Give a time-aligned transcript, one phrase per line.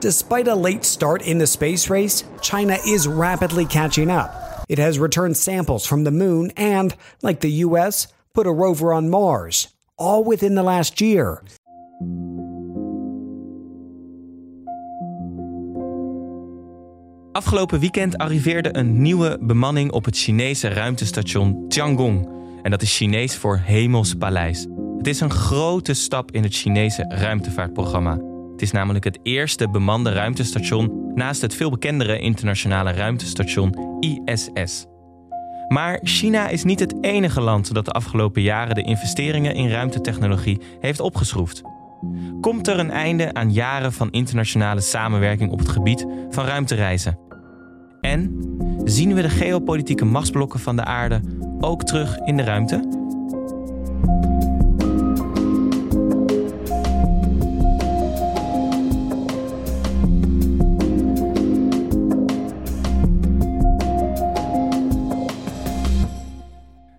[0.00, 4.30] Despite a late start in the space race, China is rapidly catching up.
[4.68, 9.08] It has returned samples from the moon and, like the US, put a rover on
[9.08, 11.42] Mars, all within the last year.
[17.32, 22.28] Afgelopen weekend arriveerde een nieuwe bemanning op het Chinese ruimtestation Tiangong.
[22.62, 24.66] En dat is Chinees voor Hemels Paleis.
[24.98, 28.27] Het is een grote stap in het Chinese ruimtevaartprogramma.
[28.58, 34.86] Het is namelijk het eerste bemande ruimtestation naast het veel bekendere internationale ruimtestation ISS.
[35.68, 40.60] Maar China is niet het enige land dat de afgelopen jaren de investeringen in ruimtetechnologie
[40.80, 41.62] heeft opgeschroefd.
[42.40, 47.18] Komt er een einde aan jaren van internationale samenwerking op het gebied van ruimtereizen?
[48.00, 48.38] En
[48.84, 51.20] zien we de geopolitieke machtsblokken van de aarde
[51.60, 52.97] ook terug in de ruimte?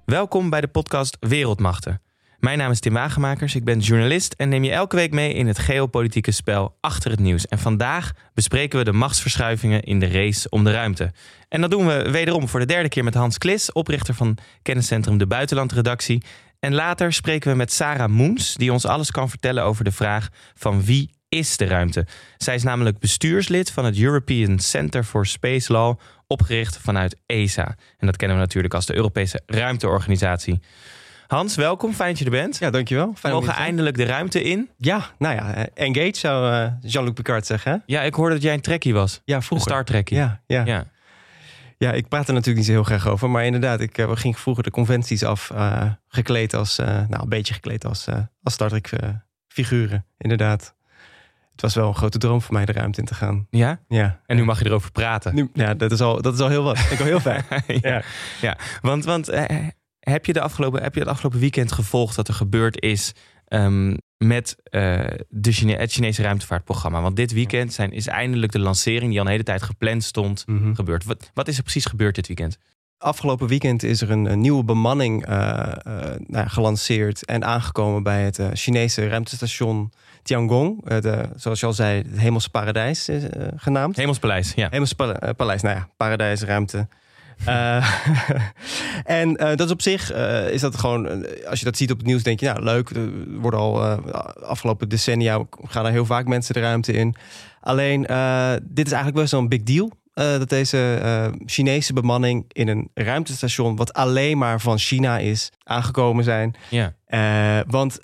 [0.09, 2.01] Welkom bij de podcast Wereldmachten.
[2.39, 5.47] Mijn naam is Tim Wagemakers, ik ben journalist en neem je elke week mee in
[5.47, 7.47] het geopolitieke spel achter het nieuws.
[7.47, 11.11] En vandaag bespreken we de machtsverschuivingen in de race om de ruimte.
[11.49, 15.17] En dat doen we wederom voor de derde keer met Hans Klis, oprichter van kenniscentrum
[15.17, 16.23] De Buitenlandredactie.
[16.59, 20.29] En later spreken we met Sarah Moens, die ons alles kan vertellen over de vraag
[20.53, 22.05] van wie is de ruimte.
[22.37, 27.75] Zij is namelijk bestuurslid van het European Center for Space Law, opgericht vanuit ESA.
[27.97, 30.59] En dat kennen we natuurlijk als de Europese Ruimteorganisatie.
[31.27, 31.93] Hans, welkom.
[31.93, 32.57] Fijn dat je er bent.
[32.57, 33.13] Ja, dankjewel.
[33.21, 34.69] We mogen eindelijk de ruimte in.
[34.77, 37.71] Ja, nou ja, eh, engage zou uh, Jean-Luc Picard zeggen.
[37.71, 37.77] Hè?
[37.85, 39.21] Ja, ik hoorde dat jij een trekkie was.
[39.25, 39.67] Ja, vroeger.
[39.67, 40.17] Een Star Trekkie.
[40.17, 40.65] Ja, ja.
[40.65, 40.85] ja.
[41.77, 43.29] Ja, ik praat er natuurlijk niet zo heel graag over.
[43.29, 45.49] Maar inderdaad, ik uh, ging vroeger de conventies af.
[45.53, 48.07] Uh, gekleed als, nou een beetje gekleed als,
[48.43, 48.89] als Star Trek
[49.47, 50.05] figuren.
[50.17, 50.73] Inderdaad.
[51.59, 53.47] Het was wel een grote droom voor mij de ruimte in te gaan.
[53.49, 53.79] Ja?
[53.87, 54.21] Ja.
[54.25, 55.35] En nu mag je erover praten.
[55.35, 56.77] Nu, ja, dat is al, dat is al heel wat.
[56.77, 57.43] Ik al heel fijn.
[57.81, 58.03] ja.
[58.41, 59.29] ja, want, want
[59.99, 63.13] heb je, de afgelopen, heb je het afgelopen weekend gevolgd wat er gebeurd is
[63.47, 67.01] um, met uh, de Chine het Chinese ruimtevaartprogramma?
[67.01, 70.43] Want dit weekend zijn, is eindelijk de lancering die al een hele tijd gepland stond
[70.47, 70.75] mm -hmm.
[70.75, 71.03] gebeurd.
[71.03, 72.57] Wat, wat is er precies gebeurd dit weekend?
[73.01, 75.35] Afgelopen weekend is er een, een nieuwe bemanning uh,
[75.87, 75.93] uh,
[76.27, 79.91] nou, gelanceerd en aangekomen bij het Chinese ruimtestation
[80.23, 80.85] Tiangong.
[80.85, 83.23] De, zoals je al zei, het Hemelse Paradijs is
[83.55, 83.95] genaamd.
[83.95, 84.19] Hemels
[84.55, 84.67] ja.
[84.69, 84.93] Hemels
[85.35, 86.87] Paleis, nou ja, paradijs, ruimte.
[89.03, 90.13] En dat is op zich,
[90.51, 93.09] is dat gewoon, als je dat ziet op het nieuws, denk je, nou leuk, er
[93.39, 93.81] worden al
[94.43, 97.15] afgelopen decennia, gaan er heel vaak mensen de ruimte in.
[97.61, 98.01] Alleen,
[98.63, 99.97] dit is eigenlijk best wel een big deal.
[100.19, 106.55] Dat deze Chinese bemanning in een ruimtestation, wat alleen maar van China is, aangekomen zijn.
[106.69, 106.93] Ja.
[107.67, 107.99] want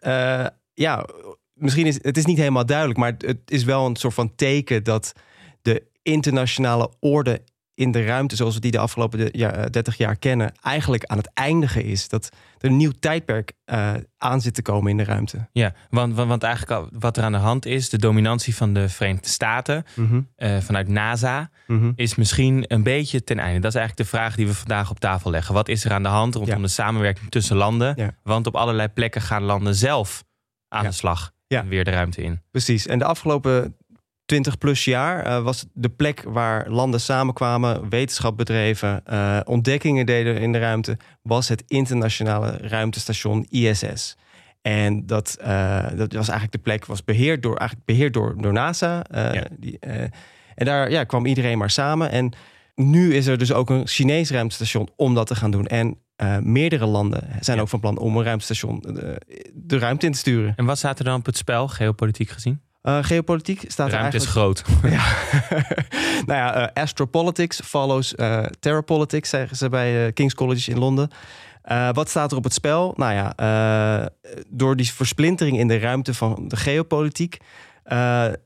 [0.74, 1.06] ja,
[1.54, 4.84] misschien is het is niet helemaal duidelijk, maar het is wel een soort van teken
[4.84, 5.14] dat
[5.62, 7.42] de internationale orde
[7.76, 11.30] in de ruimte zoals we die de afgelopen ja, 30 jaar kennen, eigenlijk aan het
[11.34, 12.10] eindigen is.
[12.10, 15.50] Dat er een nieuw tijdperk uh, aan zit te komen in de ruimte.
[15.52, 18.90] Ja, want, want, want eigenlijk wat er aan de hand is, de dominantie van de
[18.90, 20.28] Verenigde Staten mm -hmm.
[20.38, 21.94] uh, vanuit NASA, mm -hmm.
[21.96, 23.60] is misschien een beetje ten einde.
[23.60, 25.54] Dat is eigenlijk de vraag die we vandaag op tafel leggen.
[25.54, 26.62] Wat is er aan de hand rondom ja.
[26.62, 27.94] de samenwerking tussen landen?
[27.96, 28.16] Ja.
[28.24, 30.24] Want op allerlei plekken gaan landen zelf
[30.68, 31.34] aan de slag.
[31.48, 32.42] En weer de ruimte in.
[32.52, 32.88] Precies.
[32.88, 33.76] En de afgelopen
[34.26, 40.38] 20 plus jaar uh, was de plek waar landen samenkwamen, wetenschap bedreven, uh, ontdekkingen deden
[40.38, 44.18] in de ruimte, was het internationale ruimtestation ISS.
[44.62, 48.54] En dat, uh, dat was eigenlijk de plek, was beheerd door, eigenlijk beheerd door, door
[48.54, 49.06] NASA.
[49.12, 49.48] Ja.
[49.60, 49.80] Die,
[50.56, 52.12] en daar ja, kwam iedereen maar samen.
[52.12, 52.34] En
[52.76, 55.66] nu is er dus ook een Chinees ruimtestation om dat te gaan doen.
[55.66, 55.98] En
[56.40, 57.64] meerdere landen zijn ja.
[57.64, 59.22] ook van plan om een ruimtestation de,
[59.54, 60.54] de ruimte in te sturen.
[60.56, 62.62] En wat staat er dan op het spel, geopolitiek gezien?
[62.86, 64.64] Uh, geopolitiek staat er is groot.
[64.84, 65.04] ja.
[66.28, 71.10] nou ja, uh, astropolitics follows uh, terrapolitics, zeggen ze bij King's College in Londen.
[71.92, 72.94] wat staat er op het spel?
[72.98, 74.10] Nou ja,
[74.50, 77.38] door die versplintering in de ruimte van de geopolitiek...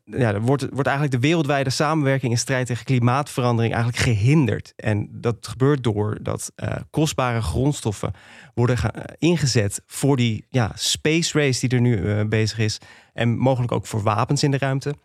[0.03, 4.74] ja, wordt, wordt eigenlijk de wereldwijde samenwerking in strijd tegen klimaatverandering eigenlijk gehinderd.
[4.75, 6.51] En dat gebeurt door dat
[6.89, 8.13] kostbare grondstoffen
[8.53, 8.77] worden
[9.18, 12.77] ingezet voor die ja, space race die er nu bezig is.
[13.13, 14.95] En mogelijk ook voor wapens in de ruimte.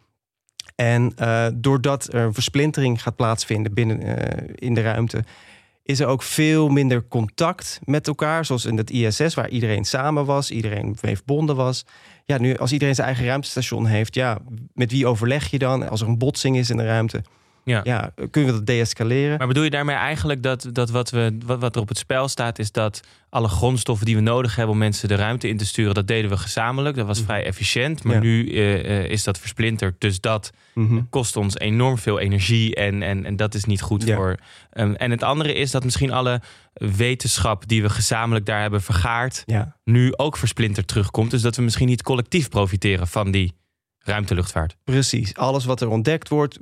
[0.75, 1.14] En
[1.54, 4.00] doordat er een versplintering gaat plaatsvinden binnen
[4.54, 5.25] in de ruimte,
[5.82, 8.44] is er ook veel minder contact met elkaar.
[8.44, 11.84] Zoals in het ISS, waar iedereen samen was, iedereen verbonden was.
[12.26, 14.38] Ja, nu als iedereen zijn eigen ruimtestation heeft, ja,
[14.73, 17.23] met wie overleg je dan als er een botsing is in de ruimte?
[17.64, 17.81] Ja.
[17.84, 19.38] ja kunnen we dat deescaleren?
[19.38, 22.28] Maar bedoel je daarmee eigenlijk dat, dat wat, we, wat, wat er op het spel
[22.28, 25.66] staat, is dat alle grondstoffen die we nodig hebben om mensen de ruimte in te
[25.66, 26.96] sturen, dat deden we gezamenlijk.
[26.96, 27.26] Dat was mhm.
[27.26, 28.02] vrij efficiënt.
[28.02, 30.00] Maar nu uh, is dat versplinterd.
[30.00, 31.00] Dus dat mhm.
[31.11, 32.75] kost ons enorm veel energie.
[32.75, 34.37] En, en, en dat is niet goed voor.
[34.72, 36.40] Um, en het andere is dat misschien alle
[36.72, 39.44] wetenschap die we gezamenlijk daar hebben vergaard,
[39.84, 41.31] nu ook versplinterd terugkomt.
[41.31, 43.55] Dus dat we misschien niet collectief profiteren van die
[44.05, 44.76] ruimteluchtvaart.
[44.84, 45.34] Precies.
[45.34, 46.58] Alles wat er ontdekt wordt.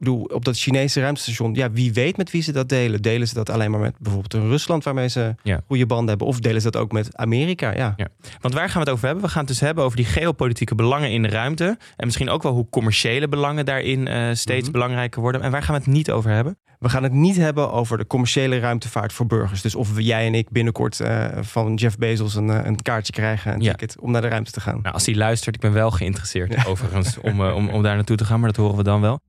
[0.00, 1.54] Ik bedoel, op dat Chinese ruimtestation.
[1.54, 3.02] Ja, wie weet met wie ze dat delen.
[3.02, 5.34] Delen ze dat alleen maar met bijvoorbeeld een Rusland waarmee ze
[5.66, 6.26] goede banden hebben?
[6.26, 7.70] Of delen ze dat ook met Amerika?
[7.76, 7.94] Ja.
[7.96, 8.08] ja.
[8.40, 9.24] Want waar gaan we het over hebben?
[9.24, 11.78] We gaan het dus hebben over die geopolitieke belangen in de ruimte.
[11.96, 14.72] En misschien ook wel hoe commerciële belangen daarin uh, steeds mhm.
[14.72, 15.42] belangrijker worden.
[15.42, 16.58] En waar gaan we het niet over hebben?
[16.78, 19.62] We gaan het niet hebben over de commerciële ruimtevaart voor burgers.
[19.62, 23.52] Dus of jij en ik binnenkort uh, van Jeff Bezos een, uh, een kaartje krijgen,
[23.52, 24.78] een ticket om naar de ruimte te gaan.
[24.82, 28.24] Nou, als hij luistert, ik ben wel geïnteresseerd overigens om, om, om daar naartoe te
[28.24, 29.20] gaan, maar dat horen we dan wel.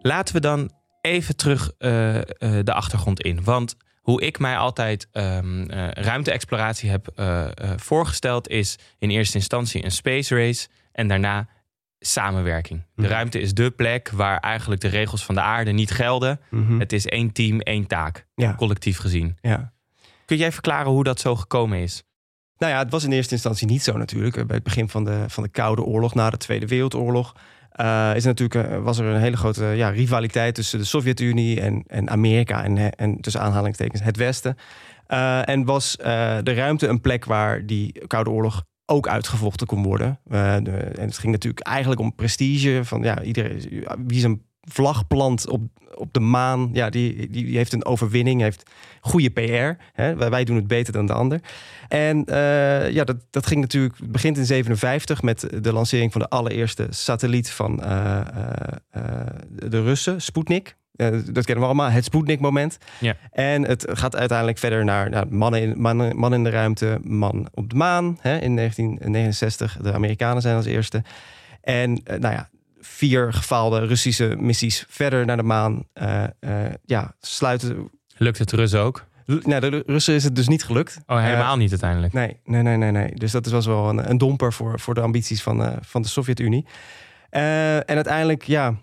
[0.00, 0.70] Laten we dan
[1.00, 3.44] even terug de achtergrond in.
[3.44, 7.12] Want hoe ik mij altijd um, ruimte-exploratie heb
[7.76, 11.48] voorgesteld, is in eerste instantie een space race en daarna
[12.00, 12.82] samenwerking.
[12.94, 13.10] De mhm.
[13.10, 16.40] ruimte is de plek waar eigenlijk de regels van de aarde niet gelden.
[16.50, 16.78] Mhm.
[16.78, 18.26] Het is één team, één taak,
[18.56, 19.36] collectief gezien.
[19.40, 19.72] Ja.
[20.24, 22.02] Kun jij verklaren hoe dat zo gekomen is?
[22.58, 24.46] Nou ja, het was in eerste instantie niet zo natuurlijk.
[24.46, 27.34] Bij het begin van de, van de Koude Oorlog, na de Tweede Wereldoorlog,
[27.80, 31.84] uh, is natuurlijk, uh, was er een hele grote ja, rivaliteit tussen de Sovjet-Unie en,
[31.86, 34.56] en Amerika en, en tussen aanhalingstekens het Westen.
[35.08, 35.96] Uh, en was
[36.42, 40.20] de ruimte een plek waar die Koude Oorlog ook uitgevochten kon worden.
[40.24, 42.80] De, en het ging natuurlijk eigenlijk om prestige.
[42.84, 45.62] Van ja, iedereen wie zijn vlag plant op,
[45.94, 48.70] op de maan, ja, die, die, heeft een overwinning, heeft
[49.00, 49.82] goede PR.
[49.92, 50.30] Hè?
[50.30, 51.40] Wij doen het beter dan de ander.
[51.88, 56.20] En uh, ja, dat, dat ging natuurlijk, het begint in 57 met de lancering van
[56.20, 58.20] de allereerste satelliet van uh,
[59.52, 60.76] de Russen, Sputnik.
[61.24, 62.78] Dat kennen we allemaal, het Sputnik-moment.
[62.98, 63.16] Ja.
[63.30, 67.48] En het gaat uiteindelijk verder naar nou, mannen, in, mannen, man in de ruimte, man
[67.54, 68.18] op de maan.
[68.20, 71.02] Hè, in 1969, de Amerikanen zijn als eerste.
[71.60, 72.48] En nou ja,
[72.80, 75.84] vier gefaalde Russische missies verder naar de maan.
[75.94, 76.24] Uh,
[76.84, 77.90] ja, sluiten...
[78.16, 79.08] Lukt het Russen ook?
[79.24, 80.98] Nou, de Russen is het dus niet gelukt.
[81.06, 82.12] Oh, helemaal niet uiteindelijk?
[82.12, 83.14] Nee, nee, nee, nee, nee.
[83.14, 86.66] Dus dat was wel een, een domper voor, voor de ambities van, van de Sovjet-Unie.
[87.30, 88.74] en uiteindelijk, ja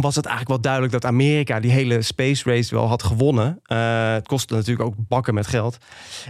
[0.00, 3.60] was het eigenlijk wel duidelijk dat Amerika die hele space race wel had gewonnen.
[3.66, 5.78] Uh, het kostte natuurlijk ook bakken met geld.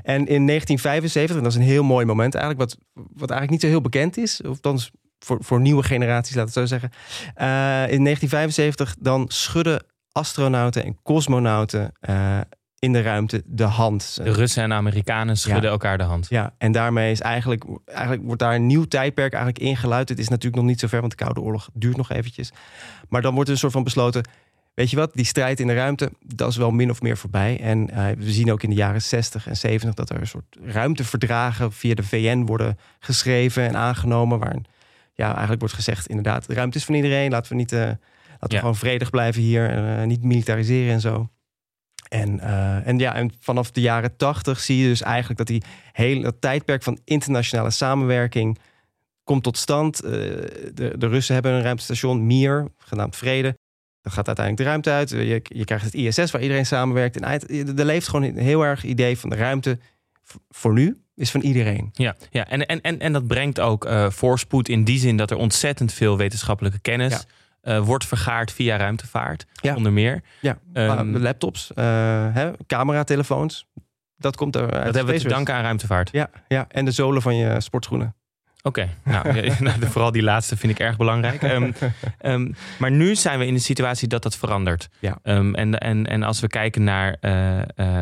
[0.02, 3.61] En in 1975, en dat is een heel mooi moment eigenlijk, wat, wat eigenlijk niet
[3.61, 4.81] zo heel bekend is, of dan
[5.25, 6.90] voor, voor nieuwe generaties, laat het zo zeggen.
[6.93, 7.46] Uh,
[7.93, 9.82] in 1975 dan schudden
[10.12, 12.40] astronauten en cosmonauten uh,
[12.81, 14.19] in de ruimte de hand.
[14.22, 16.26] De Russen en Amerikanen schudden elkaar de hand.
[16.28, 20.08] Ja, en daarmee is eigenlijk, eigenlijk wordt daar een nieuw tijdperk eigenlijk ingeluid.
[20.08, 22.52] Het is natuurlijk nog niet zo ver, want de Koude Oorlog duurt nog eventjes.
[23.08, 24.28] Maar dan wordt er een soort van besloten,
[24.75, 27.61] weet je wat, die strijd in de ruimte, dat is wel min of meer voorbij.
[27.61, 30.56] En uh, we zien ook in de jaren 60 en 70 dat er een soort
[30.64, 34.38] ruimteverdragen via de VN worden geschreven en aangenomen.
[34.38, 34.56] Waar
[35.20, 37.31] ja, eigenlijk wordt gezegd, inderdaad, de ruimte is van iedereen.
[37.31, 41.00] Laten we niet, uh, laten we gewoon vredig blijven hier en uh, niet militariseren en
[41.00, 41.28] zo.
[42.08, 45.62] En, uh, en, ja, en vanaf de jaren tachtig zie je dus eigenlijk dat die
[45.93, 48.58] hele dat tijdperk van internationale samenwerking
[49.25, 50.02] komt tot stand.
[50.02, 53.56] De, de Russen hebben een ruimtestation, Mir, genaamd Vrede.
[54.02, 55.11] Dan gaat uiteindelijk de ruimte uit.
[55.11, 57.20] Je, je krijgt het ISS waar iedereen samenwerkt.
[57.20, 59.78] En er leeft gewoon een heel erg idee van de ruimte
[60.49, 61.90] voor nu is van iedereen.
[61.93, 62.49] Ja, ja.
[62.49, 65.92] En, en, en, en dat brengt ook uh, voorspoed in die zin dat er ontzettend
[65.92, 67.26] veel wetenschappelijke kennis
[67.62, 69.75] uh, wordt vergaard via ruimtevaart, ja.
[69.75, 70.23] onder meer.
[70.40, 71.85] Ja, um, laptops, uh,
[72.35, 73.66] hè, cameratelefoons.
[74.16, 76.09] Dat komt er Dat hebben we te danken aan ruimtevaart.
[76.12, 78.14] Ja, ja, en de zolen van je sportschoenen.
[78.62, 79.23] Oké, okay.
[79.23, 81.42] nou, nou vooral die laatste vind ik erg belangrijk.
[81.42, 81.75] Um,
[82.23, 84.88] um, maar nu zijn we in de situatie dat dat verandert.
[84.99, 85.18] Ja.
[85.23, 87.16] En, en, en als we kijken naar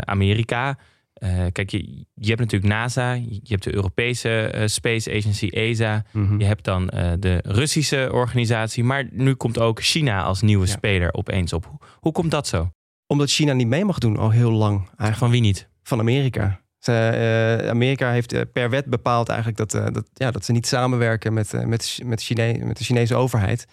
[0.04, 0.76] Amerika,
[1.18, 6.04] uh, kijk, je, je hebt natuurlijk NASA, je hebt de Europese uh, Space Agency ESA,
[6.12, 10.66] mm je hebt dan uh, de Russische organisatie, maar nu komt ook China als nieuwe
[10.66, 10.72] ja.
[10.72, 11.64] speler opeens op.
[11.64, 12.70] Hoe, hoe, komt dat zo?
[13.06, 14.76] Omdat China niet mee mag doen al heel lang.
[14.78, 15.16] Eigenlijk.
[15.16, 15.68] Van wie niet?
[15.82, 16.60] Van Amerika.
[16.78, 21.52] Ze, Amerika heeft per wet bepaald eigenlijk dat, dat, ja, dat ze niet samenwerken met,
[21.52, 23.66] met, met, Chine met de Chinese overheid.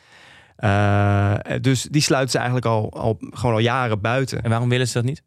[1.62, 4.44] dus die sluiten ze eigenlijk al, al, gewoon al jaren buiten.
[4.44, 5.24] En waarom willen ze dat niet?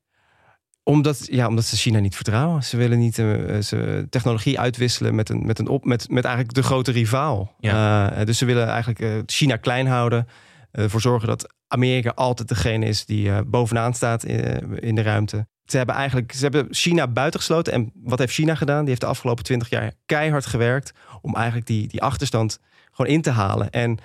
[0.89, 2.63] Omdat, ja, omdat ze China niet vertrouwen.
[2.63, 6.55] Ze willen niet uh, ze technologie uitwisselen met, een, met, een op, met, met eigenlijk
[6.55, 7.55] de grote rivaal.
[7.59, 8.19] Ja.
[8.19, 10.29] Uh, dus ze willen eigenlijk China klein houden.
[10.71, 15.47] ervoor zorgen dat Amerika altijd degene is die bovenaan staat in, in, de ruimte.
[15.65, 17.73] Ze hebben eigenlijk ze hebben China buitengesloten.
[17.73, 18.81] En wat heeft China gedaan?
[18.81, 22.61] Die heeft de afgelopen twintig jaar keihard gewerkt om eigenlijk die, die achterstand
[22.93, 23.71] gewoon in te halen.
[23.71, 23.99] En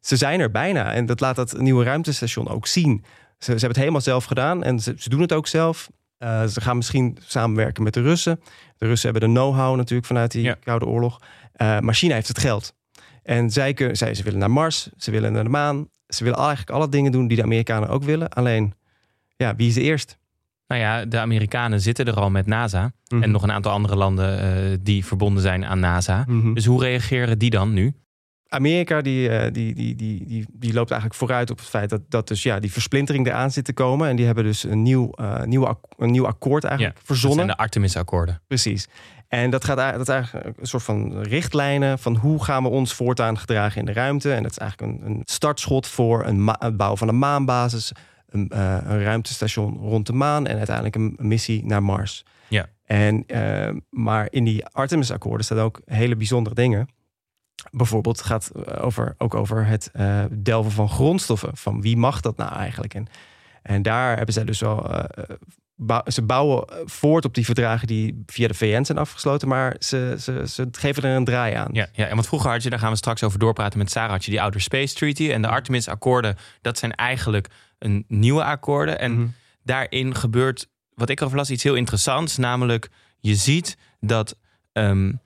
[0.00, 0.92] ze zijn er bijna.
[0.92, 3.04] En dat laat dat nieuwe ruimtestation ook zien.
[3.04, 5.90] Ze, ze hebben het helemaal zelf gedaan en ze, ze doen het ook zelf.
[6.22, 8.40] Uh, ze gaan misschien samenwerken met de Russen.
[8.78, 11.20] De Russen hebben de know-how natuurlijk vanuit die Koude Oorlog.
[11.56, 12.74] Uh, maar China heeft het geld.
[13.22, 15.88] En zij, kunnen, zij ze willen naar Mars, ze willen naar de maan.
[16.06, 18.28] Ze willen eigenlijk alle dingen doen die de Amerikanen ook willen.
[18.28, 18.74] Alleen,
[19.36, 20.18] ja, wie is eerst?
[20.66, 22.92] Nou ja, de Amerikanen zitten er al met NASA.
[23.08, 23.22] Mhm.
[23.22, 26.24] En nog een aantal andere landen uh, die verbonden zijn aan NASA.
[26.28, 26.54] Mhm.
[26.54, 27.94] Dus hoe reageren die dan nu?
[28.52, 32.00] Amerika die, uh, die, die, die, die, die loopt eigenlijk vooruit op het feit dat,
[32.08, 34.08] dat dus, ja, die versplintering eraan zit te komen.
[34.08, 37.38] En die hebben dus een nieuw, uh, nieuw, een nieuw akkoord eigenlijk ja, verzonnen.
[37.38, 38.40] Dat zijn de Artemis-akkoorden.
[38.46, 38.88] Precies.
[39.28, 42.94] En dat, gaat, dat is eigenlijk een soort van richtlijnen van hoe gaan we ons
[42.94, 44.32] voortaan gedragen in de ruimte.
[44.32, 47.92] En dat is eigenlijk een, een startschot voor een het bouwen van een maanbasis,
[48.28, 52.24] een, uh, een, ruimtestation rond de maan en uiteindelijk een, een missie naar Mars.
[52.48, 52.66] Ja.
[52.84, 56.88] En, uh, maar in die Artemis-akkoorden staan ook hele bijzondere dingen.
[57.74, 58.50] Bijvoorbeeld gaat
[58.80, 61.56] over, ook over het uh, delven van grondstoffen.
[61.56, 62.94] Van wie mag dat nou eigenlijk?
[62.94, 63.06] En,
[63.62, 65.06] en daar hebben zij dus wel
[66.06, 70.48] ze bouwen voort op die verdragen die via de VN zijn afgesloten, maar ze, ze,
[70.48, 71.68] ze geven er een draai aan.
[71.72, 74.10] Ja, ja, en wat vroeger had je, daar gaan we straks over doorpraten met Sarah,
[74.10, 76.36] had je die Outer Space Treaty en de Artemis-akkoorden.
[76.60, 77.48] Dat zijn eigenlijk
[77.78, 78.98] een nieuwe akkoorden.
[78.98, 79.34] En Mm -hmm.
[79.62, 82.36] daarin gebeurt, wat ik erover las, iets heel interessants.
[82.36, 82.88] Namelijk,
[83.20, 84.36] je ziet dat
[84.72, 85.20] um,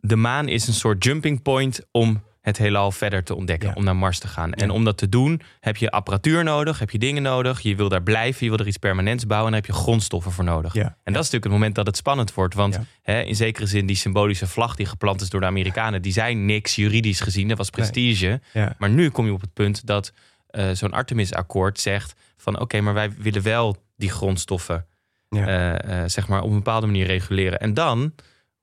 [0.00, 3.74] de maan is een soort jumping point om het heelal verder te ontdekken, ja.
[3.74, 4.48] om naar Mars te gaan.
[4.48, 4.56] Ja.
[4.56, 7.88] En om dat te doen heb je apparatuur nodig, heb je dingen nodig, je wil
[7.88, 10.74] daar blijven, je wil er iets permanents bouwen en daar heb je grondstoffen voor nodig.
[10.74, 10.82] Ja.
[10.82, 13.86] En dat is natuurlijk het moment dat het spannend wordt, want hè, in zekere zin
[13.86, 17.58] die symbolische vlag die geplant is door de Amerikanen, die zijn niks juridisch gezien, dat
[17.58, 18.40] was prestige.
[18.52, 18.74] Ja.
[18.78, 20.12] Maar nu kom je op het punt dat
[20.50, 24.86] uh, zo'n Artemis-akkoord zegt van oké, maar wij willen wel die grondstoffen
[25.28, 25.74] uh, uh,
[26.06, 27.60] zeg maar op een bepaalde manier reguleren.
[27.60, 28.12] En dan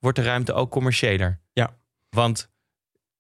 [0.06, 1.40] wordt de ruimte ook commerciëler.
[1.54, 1.78] Ja.
[2.10, 2.50] Want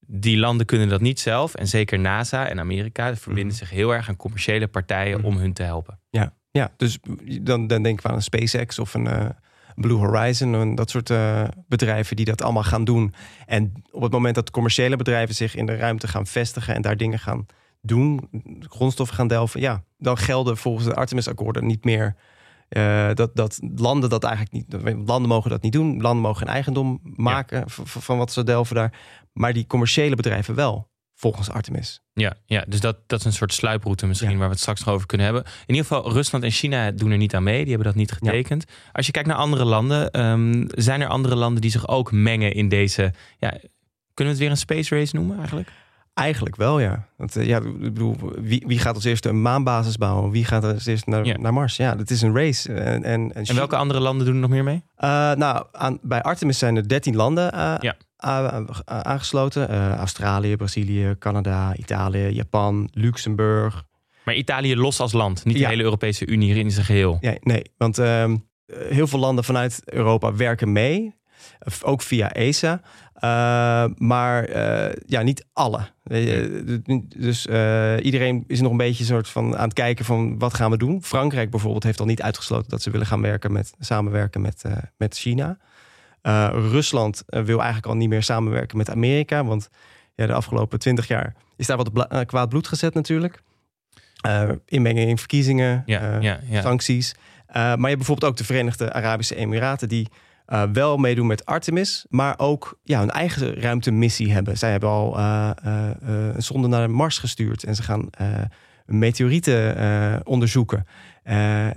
[0.07, 1.53] die landen kunnen dat niet zelf.
[1.55, 3.55] En zeker NASA en Amerika verbinden Mhm.
[3.55, 5.27] zich heel erg aan commerciële partijen Mhm.
[5.27, 5.99] om hun te helpen.
[6.09, 6.99] Ja, ja dus
[7.41, 9.29] dan, dan denken we aan een SpaceX of een uh,
[9.75, 10.55] Blue Horizon.
[10.55, 13.13] En dat soort uh, bedrijven die dat allemaal gaan doen.
[13.45, 16.97] En op het moment dat commerciële bedrijven zich in de ruimte gaan vestigen en daar
[16.97, 17.45] dingen gaan
[17.81, 22.15] doen, grondstoffen gaan delven, ja, dan gelden volgens de Artemis-akkoorden niet meer.
[22.69, 24.83] Uh, dat, dat landen dat eigenlijk niet.
[25.07, 26.01] Landen mogen dat niet doen.
[26.01, 27.83] Landen mogen geen eigendom maken ja.
[27.83, 28.93] van wat ze delven daar.
[29.33, 32.01] Maar die commerciële bedrijven wel, volgens Artemis.
[32.13, 34.37] Ja, ja dus dat, dat is een soort sluiproute misschien ja.
[34.37, 35.43] waar we het straks nog over kunnen hebben.
[35.43, 37.59] In ieder geval, Rusland en China doen er niet aan mee.
[37.59, 38.65] Die hebben dat niet getekend.
[38.67, 38.89] Ja.
[38.91, 42.53] Als je kijkt naar andere landen, um, zijn er andere landen die zich ook mengen
[42.53, 43.13] in deze.
[43.39, 43.49] Ja,
[44.13, 45.71] kunnen we het weer een space race noemen eigenlijk?
[46.15, 47.07] Eigenlijk wel, ja.
[47.17, 50.31] Want, uh, ja ik bedoel, wie, wie gaat als eerste een maanbasis bouwen?
[50.31, 51.37] Wie gaat als eerste naar, ja.
[51.37, 51.75] naar Mars?
[51.75, 52.73] Ja, dat is een race.
[52.73, 54.83] En, en, en, en welke andere landen doen er nog meer mee?
[54.97, 57.95] Uh, nou, aan, bij Artemis zijn er 13 landen uh, ja.
[58.85, 59.71] aangesloten.
[59.71, 63.83] Uh, Australië, Brazilië, Canada, Italië, Japan, Luxemburg.
[64.23, 65.61] Maar Italië los als land, niet ja.
[65.61, 67.17] de hele Europese Unie in zijn geheel.
[67.21, 67.97] Nee, nee want
[68.67, 71.15] heel veel landen vanuit Europa werken mee.
[71.81, 72.81] Ook via ESA.
[73.15, 75.79] Uh, maar uh, ja, niet alle.
[76.03, 76.77] Uh,
[77.17, 77.45] dus
[78.01, 81.03] iedereen is nog een beetje soort van aan het kijken van wat gaan we doen.
[81.03, 84.63] Frankrijk bijvoorbeeld heeft al niet uitgesloten dat ze willen gaan werken met, samenwerken met,
[84.97, 85.57] met China.
[86.51, 89.45] Rusland wil eigenlijk al niet meer samenwerken met Amerika.
[89.45, 89.69] Want
[90.15, 93.41] ja, de afgelopen twintig jaar is daar wat kwaad bloed gezet natuurlijk.
[94.65, 96.61] inmenging in verkiezingen, ja, ja, ja.
[96.61, 97.15] sancties.
[97.53, 100.09] maar je hebt bijvoorbeeld ook de Verenigde Arabische Emiraten die
[100.47, 104.57] uh, wel meedoen met Artemis, maar ook ja, een eigen ruimtemissie hebben.
[104.57, 105.89] Zij hebben al uh, uh,
[106.33, 108.09] een zonde naar Mars gestuurd en ze gaan
[108.85, 110.85] meteorieten onderzoeken.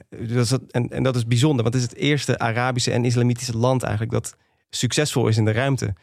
[0.08, 3.56] dat is, en, en, dat is bijzonder, want het is het eerste Arabische en Islamitische
[3.56, 4.36] land eigenlijk dat
[4.70, 5.94] succesvol is in de ruimte.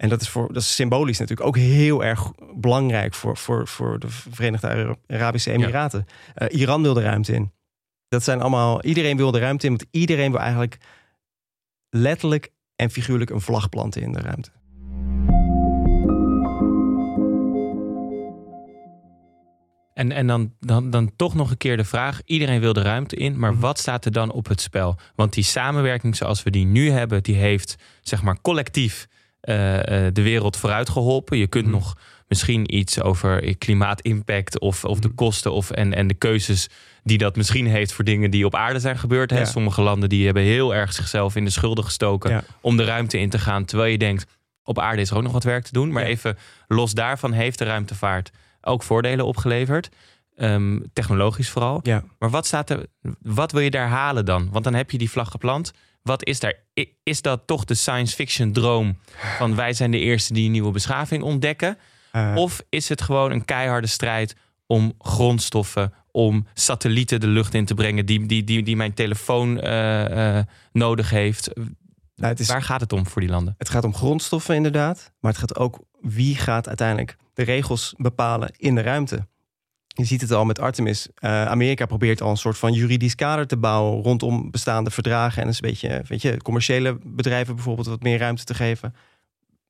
[0.00, 3.98] En dat is, voor, dat is symbolisch natuurlijk ook heel erg belangrijk voor, voor, voor
[3.98, 6.06] de Verenigde Arabische Emiraten.
[6.34, 6.48] Ja.
[6.48, 7.52] Iran wil de ruimte in.
[8.08, 10.78] Dat zijn allemaal, iedereen wil de ruimte in, want iedereen wil eigenlijk
[11.90, 14.50] letterlijk en figuurlijk een vlag planten in de ruimte.
[19.94, 23.16] En, en dan, dan, dan toch nog een keer de vraag: iedereen wil de ruimte
[23.16, 24.96] in, maar wat staat er dan op het spel?
[25.14, 29.08] Want die samenwerking zoals we die nu hebben, die heeft zeg maar collectief
[29.42, 29.82] uh, uh,
[30.12, 31.38] de wereld vooruit geholpen.
[31.38, 31.70] Je kunt mm.
[31.70, 31.98] nog
[32.30, 36.68] misschien iets over klimaatimpact of, of de kosten of, en, en de keuzes
[37.02, 39.30] die dat misschien heeft voor dingen die op aarde zijn gebeurd.
[39.30, 39.38] Hè?
[39.38, 39.44] Ja.
[39.44, 42.44] Sommige landen die hebben heel erg zichzelf in de schulden gestoken Ja.
[42.60, 43.64] om de ruimte in te gaan.
[43.64, 44.26] Terwijl je denkt,
[44.62, 45.92] op aarde is er ook nog wat werk te doen.
[45.92, 46.08] Maar Ja.
[46.08, 49.88] even los daarvan heeft de ruimtevaart ook voordelen opgeleverd.
[50.36, 51.82] Ehm, technologisch vooral.
[52.18, 52.86] Maar wat, staat er,
[53.22, 54.48] wat wil je daar halen dan?
[54.52, 55.72] Want dan heb je die vlag geplant.
[56.02, 56.54] Wat is daar?
[57.02, 58.98] Is dat toch de science fiction droom
[59.38, 61.78] van wij zijn de eerste die een nieuwe beschaving ontdekken?
[62.12, 64.36] Eh, Of is het gewoon een keiharde strijd
[64.66, 69.60] om grondstoffen, om satellieten de lucht in te brengen die, die, die, die mijn telefoon
[69.60, 71.50] eh, eh, nodig heeft?
[71.54, 73.54] nou, het, is, Waar gaat het om voor die landen?
[73.58, 75.12] het gaat om grondstoffen inderdaad.
[75.20, 79.28] Maar het gaat ook wie gaat uiteindelijk de regels bepalen in de ruimte.
[79.86, 81.08] Je ziet het al met Artemis.
[81.20, 85.42] Amerika probeert al een soort van juridisch kader te bouwen rondom bestaande verdragen.
[85.42, 88.94] En een beetje, weet je, commerciële bedrijven bijvoorbeeld wat meer ruimte te geven.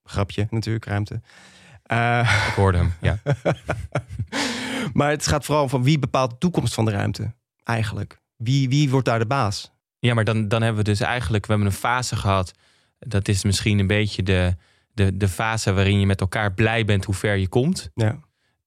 [0.05, 1.21] Grapje, natuurlijk, ruimte.
[1.91, 2.93] Eh, Ik hoorde hem.
[3.01, 3.19] Ja.
[4.93, 8.21] maar het gaat vooral van wie bepaalt de toekomst van de ruimte, eigenlijk.
[8.37, 9.73] Wie, wie wordt daar de baas?
[9.99, 12.53] Ja, maar dan, dan hebben we dus eigenlijk, we hebben een fase gehad.
[12.99, 14.57] Dat is misschien een beetje de,
[14.93, 17.91] de, de fase waarin je met elkaar blij bent hoe ver je komt.
[17.95, 18.19] Ja,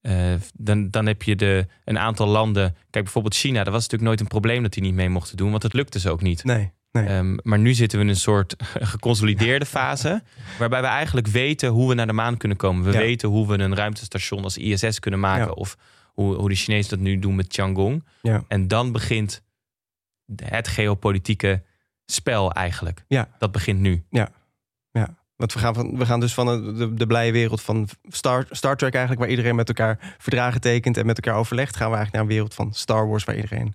[0.01, 2.75] Eh, dan, dan heb je de, een aantal landen.
[2.89, 3.63] Kijk, bijvoorbeeld China.
[3.63, 5.99] Dat was natuurlijk nooit een probleem dat die niet mee mochten doen, want het lukte
[5.99, 6.43] ze ook niet.
[6.43, 6.71] nee.
[6.93, 7.05] Nee.
[7.05, 8.55] Ehm, maar nu zitten we in een soort
[8.91, 10.23] geconsolideerde fase.
[10.59, 12.83] Waarbij we eigenlijk weten hoe we naar de maan kunnen komen.
[12.83, 12.97] We Ja.
[12.97, 15.45] weten hoe we een ruimtestation als ISS kunnen maken.
[15.45, 15.51] Ja.
[15.51, 15.77] Of
[16.13, 18.05] hoe, hoe de Chinezen dat nu doen met Tiangong.
[18.21, 18.43] Ja.
[18.47, 19.41] En dan begint
[20.43, 21.63] het geopolitieke
[22.05, 23.03] spel eigenlijk.
[23.07, 23.27] Ja.
[23.37, 24.03] Dat begint nu.
[25.35, 28.45] Want we gaan, van, we gaan dus van de, de, de blije wereld van Star,
[28.49, 29.21] Star Trek eigenlijk...
[29.21, 31.75] waar iedereen met elkaar verdragen tekent en met elkaar overlegt...
[31.75, 33.73] gaan we eigenlijk naar een wereld van Star Wars waar iedereen...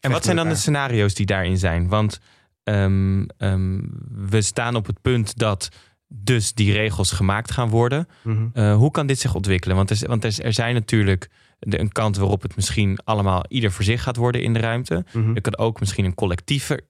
[0.00, 1.88] En wat zijn dan de scenario's die daarin zijn?
[1.88, 2.20] Want
[2.64, 3.80] ehm, ehm,
[4.30, 5.68] we staan op het punt dat
[6.14, 8.08] dus die regels gemaakt gaan worden.
[8.22, 8.46] Mhm.
[8.52, 9.76] Eh, hoe kan dit zich ontwikkelen?
[9.76, 13.72] Want, er, want er, er zijn natuurlijk de, een kant waarop het misschien allemaal ieder
[13.72, 15.04] voor zich gaat worden in de ruimte.
[15.12, 15.34] Mhm.
[15.34, 16.80] Er kan ook misschien een collectieve,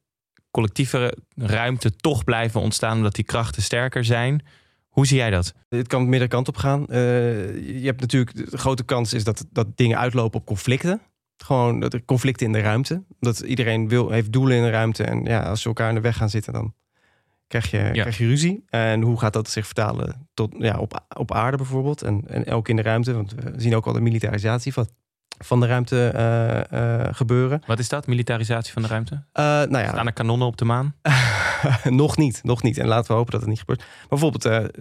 [0.51, 4.45] collectievere ruimte toch blijven ontstaan omdat die krachten sterker zijn.
[4.89, 5.55] Hoe zie jij dat?
[5.69, 6.87] Het kan meerdere kanten op gaan.
[6.87, 6.99] Eh,
[7.81, 11.01] je hebt natuurlijk de grote kans is dat, dat dingen uitlopen op conflicten.
[11.43, 13.03] Gewoon dat er conflicten in de ruimte.
[13.21, 15.05] Dat iedereen wil, heeft doelen in de ruimte.
[15.05, 16.75] En ja, als ze elkaar in de weg gaan zitten, dan
[17.47, 18.65] krijg je, krijg je ruzie.
[18.69, 22.03] En hoe gaat dat zich vertalen tot, ja, op, op aarde bijvoorbeeld?
[22.03, 23.15] En, en ook in de ruimte.
[23.15, 24.89] Want we zien ook al de militarisatie van,
[25.39, 27.63] van de ruimte eh, eh, gebeuren.
[27.67, 28.07] Wat is dat?
[28.07, 29.23] Militarisatie van de ruimte?
[29.33, 30.95] Eh, nou ja, Staan er kanonnen op de maan?
[31.85, 32.79] nog niet, nog niet.
[32.79, 33.79] En laten we hopen dat het niet gebeurt.
[33.79, 34.73] Maar bijvoorbeeld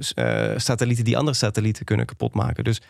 [0.62, 2.64] satellieten die andere satellieten kunnen kapotmaken.
[2.64, 2.82] Dus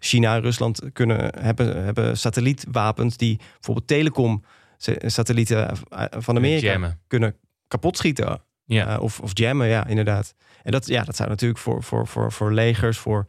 [0.00, 4.44] China en Rusland kunnen, hebben, hebben satellietwapens die bijvoorbeeld telecom
[4.76, 7.00] sa- satellieten eh, van Amerika Jammen.
[7.06, 7.36] kunnen
[7.68, 8.42] kapotschieten.
[8.64, 8.86] Ja.
[8.94, 10.34] Eh, of, of jammen, ja, inderdaad.
[10.62, 13.26] En dat, ja, dat zou natuurlijk voor, voor, voor, voor legers, voor,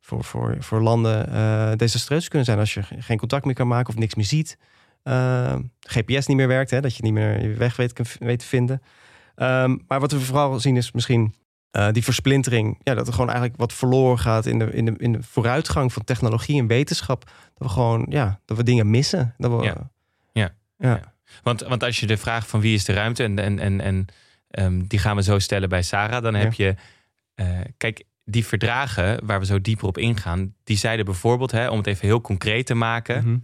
[0.00, 3.68] voor, voor, voor landen eh desastreus kunnen zijn als je ge- geen contact meer kan
[3.68, 4.58] maken of niks meer ziet.
[5.02, 8.46] Eh, GPS niet meer werkt, hè, dat je niet meer je weg weet, weet te
[8.46, 8.82] vinden.
[9.34, 11.34] Ehm, maar wat we vooral zien is misschien
[11.72, 12.78] eh, die versplintering.
[12.82, 15.92] Ja, dat er gewoon eigenlijk wat verloren gaat in de, in, de, in de vooruitgang
[15.92, 17.24] van technologie en wetenschap.
[17.24, 19.34] Dat we gewoon, ja, dat we dingen missen.
[19.38, 19.90] Dat we, Ja.
[20.32, 20.54] ja.
[20.78, 21.00] Ja.
[21.42, 24.06] Want, want als je de vraag van wie is de ruimte en, en, en, en
[24.50, 26.74] ehm, die gaan we zo stellen bij Sarah, dan heb je,
[27.34, 31.76] eh, kijk, die verdragen waar we zo dieper op ingaan, die zeiden bijvoorbeeld, hè, om
[31.78, 33.38] het even heel concreet te maken, Mhm.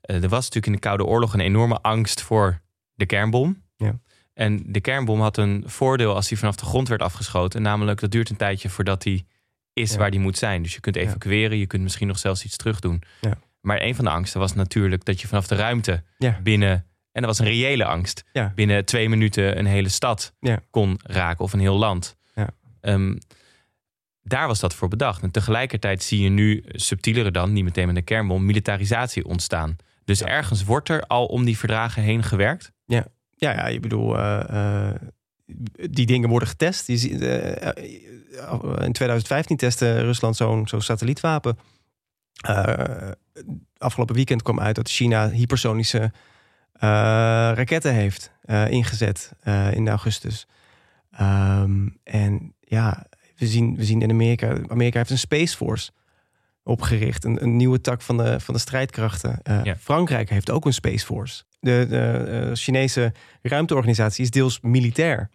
[0.00, 2.60] eh, er was natuurlijk in de Koude Oorlog een enorme angst voor
[2.94, 3.62] de kernbom.
[3.76, 3.98] Ja.
[4.36, 8.10] En de kernbom had een voordeel als die vanaf de grond werd afgeschoten, namelijk dat
[8.10, 9.26] duurt een tijdje voordat die
[9.72, 9.98] is Ja.
[9.98, 10.62] waar die moet zijn.
[10.62, 13.02] Dus je kunt evacueren, je kunt misschien nog zelfs iets terug doen.
[13.20, 13.38] Ja.
[13.60, 16.40] Maar een van de angsten was natuurlijk dat je vanaf de ruimte Ja.
[16.42, 16.70] binnen,
[17.12, 18.52] en dat was een reële angst, Ja.
[18.54, 20.60] binnen twee minuten een hele stad Ja.
[20.70, 22.16] kon raken of een heel land.
[22.34, 22.48] Ja.
[22.80, 23.16] Ehm,
[24.22, 25.22] daar was dat voor bedacht.
[25.22, 29.76] En tegelijkertijd zie je nu, subtielere dan, niet meteen met een kernbom, militarisatie ontstaan.
[30.04, 32.72] Dus ergens wordt er al om die verdragen heen gewerkt.
[32.84, 34.94] Ja, ja, je bedoel, eh, eh,
[35.90, 36.86] die dingen worden getest.
[36.86, 41.58] Je ziet, eh, in 2015 testte Rusland zo'n zo'n satellietwapen.
[43.78, 46.12] Afgelopen weekend kwam uit dat China hypersonische
[46.72, 48.32] raketten heeft
[48.68, 49.32] ingezet
[49.72, 50.46] in augustus.
[51.10, 55.90] Ehm, en ja, we zien, we zien in Amerika, Amerika heeft een Space Force
[56.62, 57.24] opgericht.
[57.24, 59.40] Een, een nieuwe tak van de, van de strijdkrachten.
[59.62, 59.76] Ja.
[59.76, 61.44] Frankrijk heeft ook een Space Force.
[61.60, 65.30] De, de eh, Chinese ruimteorganisatie is deels militair.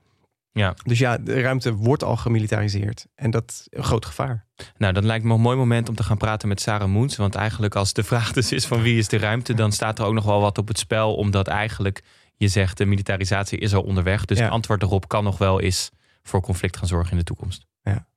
[0.53, 0.75] Ja.
[0.83, 3.07] Dus ja, de ruimte wordt al gemilitariseerd.
[3.15, 4.45] En dat is een groot gevaar.
[4.77, 7.15] Nou, dat lijkt me een mooi moment om te gaan praten met Sarah Moens.
[7.15, 9.53] Want eigenlijk als de vraag dus is van wie is de ruimte...
[9.53, 11.15] dan staat er ook nog wel wat op het spel.
[11.15, 12.03] Omdat eigenlijk
[12.35, 14.25] je zegt de militarisatie is al onderweg.
[14.25, 14.43] Dus Ja.
[14.43, 15.89] het antwoord erop kan nog wel eens
[16.23, 17.65] voor conflict gaan zorgen in de toekomst.
[17.81, 18.07] Ja.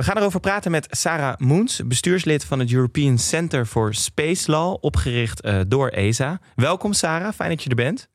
[0.00, 4.76] We gaan erover praten met Sarah Moens, bestuurslid van het European Center for Space Law,
[4.80, 6.40] opgericht eh, door ESA.
[6.54, 8.08] Welkom Sarah, fijn dat je er bent.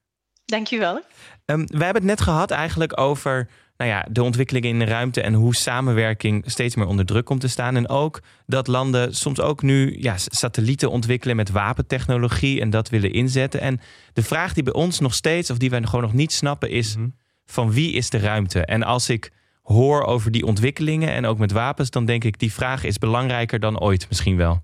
[0.46, 1.02] Dankjewel.
[1.46, 5.22] Ehm we hebben het net gehad eigenlijk over nou ja, de ontwikkelingen in de ruimte
[5.22, 7.76] en hoe samenwerking steeds meer onder druk komt te staan.
[7.76, 13.14] En ook dat landen soms ook nu ja, satellieten ontwikkelen met wapentechnologie en dat willen
[13.14, 13.62] inzetten.
[13.62, 13.80] En
[14.14, 16.96] de vraag die bij ons nog steeds, of die wij gewoon nog niet snappen, is:
[16.96, 17.08] mhm.
[17.46, 18.66] van wie is de ruimte?
[18.66, 19.32] En als ik
[19.66, 23.60] hoor over die ontwikkelingen en ook met wapens, dan denk ik die vraag is belangrijker
[23.60, 24.64] dan ooit misschien wel.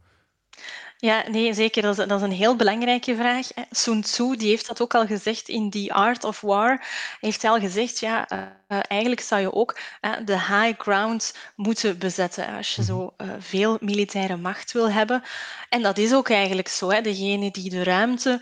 [0.98, 1.82] Ja, nee, zeker.
[1.82, 3.48] Dat is, dat is een heel belangrijke vraag.
[3.72, 6.86] Sun Tzu die heeft dat ook al gezegd in The Art of War.
[7.20, 12.48] heeft al gezegd, ja, uh, eigenlijk zou je ook uh, de high ground moeten bezetten
[12.48, 15.24] als je zo uh, veel militaire macht wil hebben.
[15.70, 16.92] En dat is ook eigenlijk zo.
[16.92, 17.02] Hè.
[17.02, 18.42] Degene die de ruimte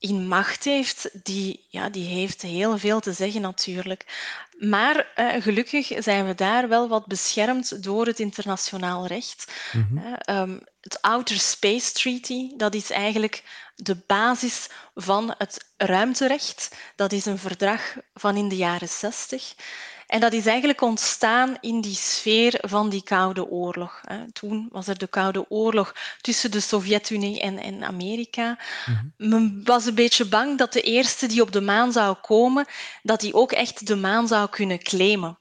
[0.00, 4.04] in macht heeft, die, ja, die heeft heel veel te zeggen natuurlijk.
[4.60, 9.52] Maar uh, gelukkig zijn we daar wel wat beschermd door het internationaal recht.
[9.72, 10.16] Mm -hmm.
[10.28, 13.42] uh, um, het Outer Space Treaty, dat is eigenlijk
[13.74, 16.76] de basis van het ruimterecht.
[16.96, 19.54] Dat is een verdrag van in de jaren 60.
[20.10, 24.00] En dat is eigenlijk ontstaan in die sfeer van die Koude Oorlog.
[24.32, 28.58] Toen was er de Koude Oorlog tussen de Sovjet-Unie en, en Amerika.
[28.86, 29.28] Mhm.
[29.30, 32.66] Men was een beetje bang dat de eerste die op de maan zou komen,
[33.02, 35.38] dat die ook echt de maan zou kunnen claimen.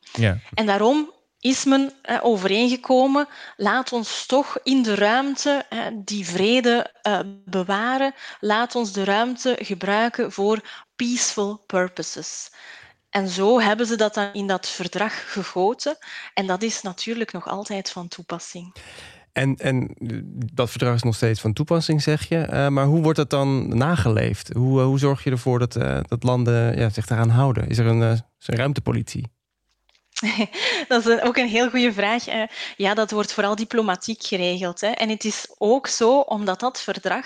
[0.54, 3.28] En daarom is men overeengekomen,
[3.58, 10.32] laat ons toch in de ruimte die vrede eh, bewaren, laat ons de ruimte gebruiken
[10.32, 10.62] voor
[10.96, 12.50] peaceful purposes.
[13.10, 15.98] En zo hebben ze dat dan in dat verdrag gegoten.
[16.34, 18.76] En dat is natuurlijk nog altijd van toepassing.
[19.32, 19.96] En, en
[20.54, 22.48] dat verdrag is nog steeds van toepassing, zeg je.
[22.52, 24.54] Uh, maar hoe wordt dat dan nageleefd?
[24.54, 27.68] Hoe, uh, hoe zorg je ervoor dat, uh, dat landen ja, zich daaraan houden?
[27.68, 29.28] Is er een, een ruimtepolitie?
[30.88, 32.26] dat is ook een heel goede vraag.
[32.78, 34.82] Ja, dat wordt vooral diplomatiek geregeld.
[34.82, 34.88] Hè.
[34.88, 37.26] En het is ook zo, omdat dat verdrag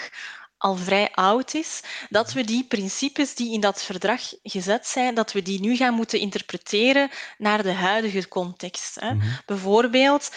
[0.63, 5.31] al vrij oud is, dat we die principes die in dat verdrag gezet zijn, dat
[5.31, 8.99] we die nu gaan moeten interpreteren naar de huidige context.
[8.99, 9.13] Hè.
[9.13, 9.27] Mhm.
[9.45, 10.31] Bijvoorbeeld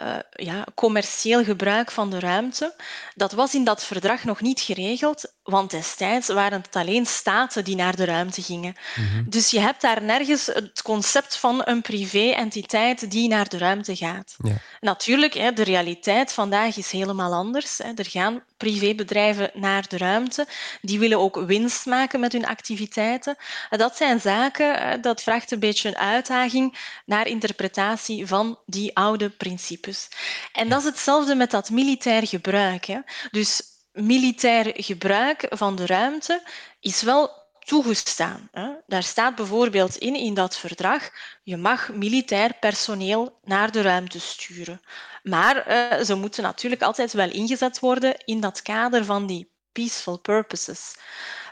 [0.00, 2.74] uh, ja, commercieel gebruik van de ruimte.
[3.14, 7.76] Dat was in dat verdrag nog niet geregeld, want destijds waren het alleen staten die
[7.76, 8.74] naar de ruimte gingen.
[8.96, 9.22] Mhm.
[9.26, 14.36] Dus je hebt daar nergens het concept van een privé-entiteit die naar de ruimte gaat.
[14.42, 14.54] Ja.
[14.80, 17.78] Natuurlijk, de realiteit vandaag is helemaal anders.
[17.78, 20.46] Er gaan privébedrijven naar de ruimte.
[20.80, 23.36] Die willen ook winst maken met hun activiteiten.
[23.70, 30.08] Dat zijn zaken, dat vraagt een beetje een uitdaging naar interpretatie van die oude principes.
[30.52, 32.86] En dat is hetzelfde met dat militair gebruik.
[33.30, 36.42] Dus militair gebruik van de ruimte
[36.80, 38.50] is wel toegestaan.
[38.86, 41.10] Daar staat bijvoorbeeld in, in dat verdrag,
[41.42, 44.80] je mag militair personeel naar de ruimte sturen.
[45.22, 50.18] Maar uh, ze moeten natuurlijk altijd wel ingezet worden in dat kader van die peaceful
[50.18, 50.94] purposes.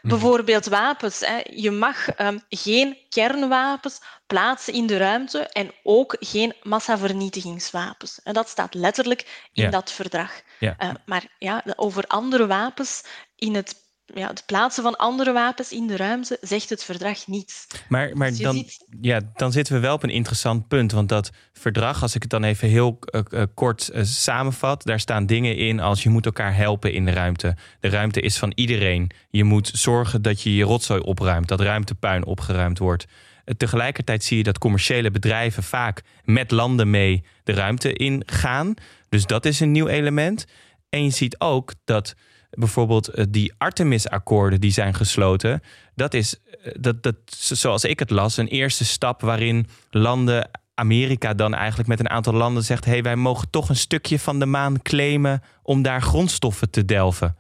[0.03, 0.09] Mhm.
[0.09, 1.21] Bijvoorbeeld wapens.
[1.21, 1.41] Hè.
[1.45, 8.21] Je mag um, geen kernwapens plaatsen in de ruimte en ook geen massavernietigingswapens.
[8.23, 10.43] En dat staat letterlijk in dat verdrag.
[10.61, 13.05] Uh, maar ja, over andere wapens
[13.37, 13.75] in het
[14.15, 17.67] ja, het plaatsen van andere wapens in de ruimte zegt het verdrag niets.
[17.89, 18.65] Maar, maar dus dan,
[19.01, 20.93] ja, dan zitten we wel op een interessant punt.
[20.93, 25.01] Want dat verdrag, als ik het dan even heel uh, uh, kort uh, samenvat, daar
[25.01, 27.57] staan dingen in als je moet elkaar helpen in de ruimte.
[27.81, 29.11] De ruimte is van iedereen.
[29.31, 33.07] Je moet zorgen dat je je rotzooi opruimt, dat ruimtepuin opgeruimd wordt.
[33.57, 38.75] Tegelijkertijd zie je dat commerciële bedrijven vaak met landen mee de ruimte ingaan.
[39.09, 40.47] Dus dat is een nieuw element.
[40.89, 42.15] En je ziet ook dat
[42.51, 45.63] bijvoorbeeld eh, die Artemis-akkoorden die zijn gesloten,
[45.95, 51.35] dat is, eh, dat, dat, zoals ik het las, een eerste stap waarin landen, Amerika
[51.35, 54.39] dan eigenlijk met een aantal landen zegt: hé, hey, wij mogen toch een stukje van
[54.39, 57.37] de maan claimen om daar grondstoffen te delven.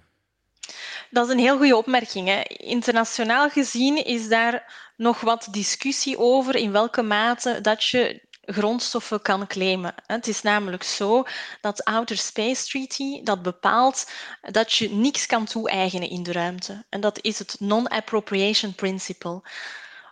[1.10, 2.28] Dat is een heel goede opmerking.
[2.28, 2.40] Hè.
[2.56, 9.46] Internationaal gezien is daar nog wat discussie over in welke mate dat je grondstoffen kan
[9.46, 9.94] claimen.
[10.06, 11.24] Het is namelijk zo
[11.60, 14.10] dat Outer Space Treaty dat bepaalt
[14.40, 16.84] dat je niks kan toe-eigenen in de ruimte.
[16.88, 19.42] En dat is het Non-Appropriation Principle.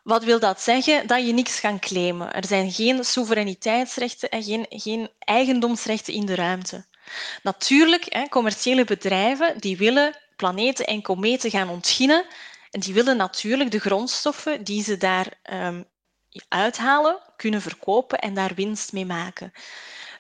[0.02, 1.06] Wat wil dat zeggen?
[1.06, 2.32] Dat je niks kan claimen.
[2.32, 6.86] Er zijn geen soevereiniteitsrechten en geen, geen eigendomsrechten in de ruimte.
[7.42, 12.24] Natuurlijk, hè, commerciële bedrijven die willen planeten en kometen gaan ontginnen.
[12.70, 15.86] En die willen natuurlijk de grondstoffen die ze daar um,
[16.48, 19.52] uithalen, kunnen verkopen en daar winst mee maken.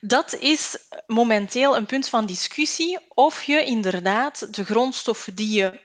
[0.00, 5.80] Dat is momenteel een punt van discussie of je inderdaad de grondstoffen die je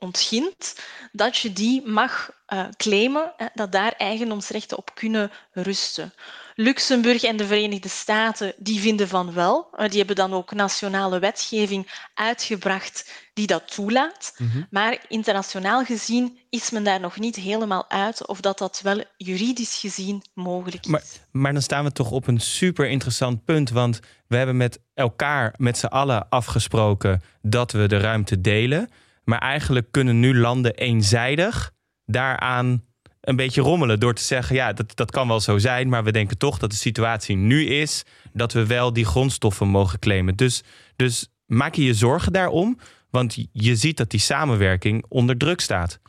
[0.00, 0.74] ontgint,
[1.12, 6.12] dat je die mag uh, claimen, hè, dat daar eigendomsrechten op kunnen rusten.
[6.54, 9.68] Luxemburg en de Verenigde Staten die vinden van wel.
[9.76, 14.34] Uh, die hebben dan ook nationale wetgeving uitgebracht die dat toelaat.
[14.36, 14.66] Mm-hmm.
[14.70, 19.76] Maar internationaal gezien is men daar nog niet helemaal uit of dat dat wel juridisch
[19.76, 20.90] gezien mogelijk is.
[20.90, 24.80] Maar, maar dan staan we toch op een super interessant punt, want we hebben met
[24.94, 28.90] elkaar, met z'n allen afgesproken dat we de ruimte delen.
[29.24, 31.72] Maar eigenlijk kunnen nu landen eenzijdig
[32.04, 32.84] daaraan
[33.20, 36.12] een beetje rommelen door te zeggen: ja, dat, dat kan wel zo zijn, maar we
[36.12, 40.36] denken toch dat de situatie nu is dat we wel die grondstoffen mogen claimen.
[40.36, 40.62] Dus,
[40.96, 42.78] dus maak je je zorgen daarom,
[43.10, 46.00] want je ziet dat die samenwerking onder druk staat.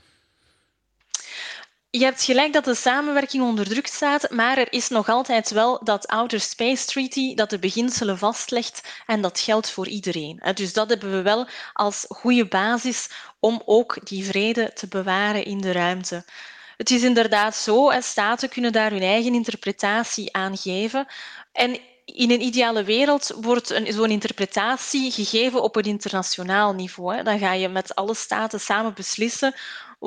[1.93, 5.83] Je hebt gelijk dat de samenwerking onder druk staat, maar er is nog altijd wel
[5.83, 10.41] dat Outer Space Treaty dat de beginselen vastlegt en dat geldt voor iedereen.
[10.53, 15.61] Dus dat hebben we wel als goede basis om ook die vrede te bewaren in
[15.61, 16.25] de ruimte.
[16.77, 21.07] Het is inderdaad zo, staten kunnen daar hun eigen interpretatie aan geven.
[21.51, 27.23] En in een ideale wereld wordt zo'n interpretatie gegeven op een internationaal niveau.
[27.23, 29.55] Dan ga je met alle staten samen beslissen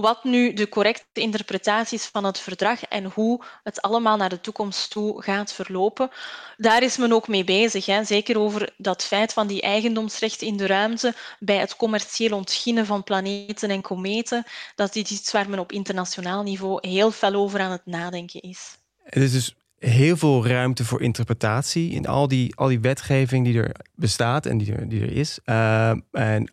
[0.01, 4.41] wat nu de correcte interpretatie is van het verdrag en hoe het allemaal naar de
[4.41, 6.11] toekomst toe gaat verlopen.
[6.57, 8.05] Daar is men ook mee bezig, hè.
[8.05, 13.05] zeker over dat feit van die eigendomsrechten in de ruimte bij het commercieel ontginnen van
[13.05, 14.45] planeten en kometen.
[14.75, 18.79] Dat is iets waar men op internationaal niveau heel fel over aan het nadenken is.
[19.03, 23.63] Het is dus heel veel ruimte voor interpretatie in al die, al die wetgeving die
[23.63, 25.39] er bestaat en die er, die er is.
[25.45, 26.53] Uh, en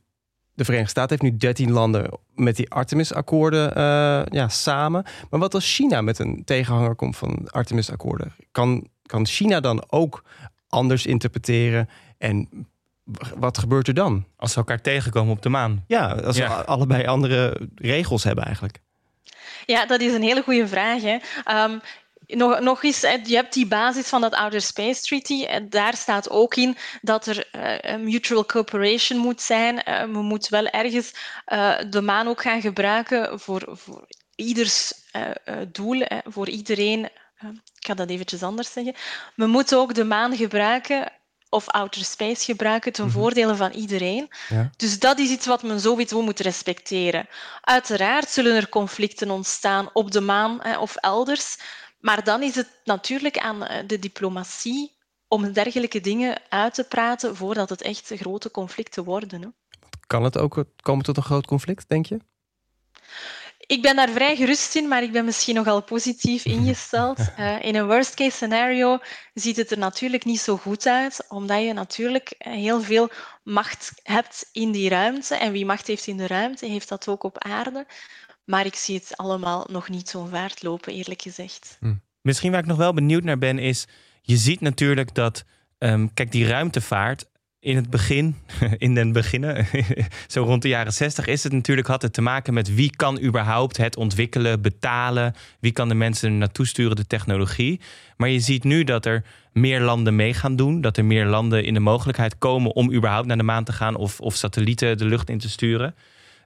[0.62, 5.04] de Verenigde Staten heeft nu 13 landen met die Artemis-akkoorden uh, ja, samen.
[5.30, 8.36] Maar wat als China met een tegenhanger komt van Artemis-akkoorden?
[8.52, 10.24] Kan, kan China dan ook
[10.67, 11.89] anders interpreteren?
[12.17, 12.67] En
[13.36, 14.26] wat gebeurt er dan?
[14.36, 15.84] Als ze elkaar tegenkomen op de maan.
[15.88, 16.47] Ja, als ja.
[16.47, 18.80] we allebei andere regels hebben eigenlijk.
[19.65, 21.02] Ja, dat is een hele goede vraag.
[21.02, 21.17] Hè.
[21.63, 21.82] Um,
[22.36, 25.46] nog, nog eens, je hebt die basis van dat Outer Space Treaty.
[25.46, 27.48] En daar staat ook in dat er
[27.86, 29.82] uh, mutual cooperation moet zijn.
[29.89, 31.13] Uh, we moeten wel ergens
[31.48, 34.94] uh, de maan ook gaan gebruiken voor, voor ieders
[35.72, 37.04] doel, voor iedereen.
[37.76, 38.96] ik ga dat eventjes anders zeggen.
[39.36, 41.12] We moeten ook de maan gebruiken
[41.52, 43.13] of outer space gebruiken ten -hmm.
[43.13, 44.30] voordele van iedereen.
[44.50, 44.70] Ja.
[44.78, 47.28] Dus dat is iets wat men sowieso moet respecteren.
[47.62, 51.58] Uiteraard zullen er conflicten ontstaan op de maan hè, of elders.
[52.02, 54.92] Maar dan is het natuurlijk aan eh, de diplomatie
[55.28, 59.42] om dergelijke dingen uit te praten voordat het echt grote conflicten worden.
[59.42, 59.48] Hè.
[60.08, 62.20] Kan het ook komen tot een groot conflict, denk je?
[63.72, 67.20] Ik ben daar vrij gerust in, maar ik ben misschien nogal positief ingesteld.
[67.20, 69.00] Uh, in een worst case scenario
[69.34, 73.10] ziet het er natuurlijk niet zo goed uit, omdat je natuurlijk heel veel
[73.44, 75.36] macht hebt in die ruimte.
[75.36, 77.86] En wie macht heeft in de ruimte, heeft dat ook op aarde.
[78.45, 81.77] Maar ik zie het allemaal nog niet zo vaart lopen, eerlijk gezegd.
[81.80, 81.93] Hm.
[82.21, 83.88] Misschien waar ik nog wel benieuwd naar ben, is
[84.21, 85.45] je ziet natuurlijk dat,
[85.77, 88.36] um, kijk, die ruimtevaart in het begin,
[88.77, 89.67] in den beginnen,
[90.27, 93.21] zo rond de jaren zestig, is het natuurlijk, had het te maken met wie kan
[93.21, 97.80] überhaupt het ontwikkelen, betalen, wie kan de mensen naartoe sturen, de technologie.
[98.17, 101.63] Maar je ziet nu dat er meer landen mee gaan doen, dat er meer landen
[101.63, 105.06] in de mogelijkheid komen om überhaupt naar de maan te gaan of, of satellieten de
[105.06, 105.95] lucht in te sturen.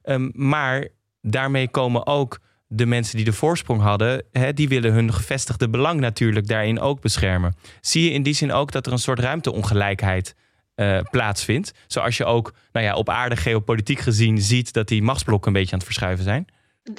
[0.03, 0.87] Um, maar
[1.25, 5.99] daarmee komen ook de mensen die de voorsprong hadden, hè, die willen hun gevestigde belang
[5.99, 7.55] natuurlijk daarin ook beschermen.
[7.81, 10.35] Zie je in die zin ook dat er een soort ruimteongelijkheid
[10.75, 11.73] uh, plaatsvindt?
[11.87, 15.71] Zoals je ook nou ja, op aarde geopolitiek gezien ziet dat die machtsblokken een beetje
[15.71, 16.47] aan het verschuiven zijn?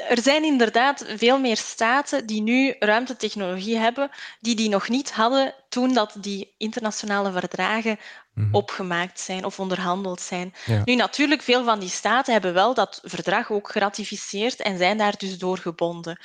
[0.09, 4.11] Er zijn inderdaad veel meer staten die nu ruimtetechnologie hebben,
[4.41, 7.99] die die nog niet hadden toen dat die internationale verdragen
[8.37, 8.55] mhm.
[8.55, 10.55] opgemaakt zijn of onderhandeld zijn.
[10.85, 15.17] Nu, natuurlijk, veel van die staten hebben wel dat verdrag ook geratificeerd en zijn daar
[15.17, 16.19] dus door gebonden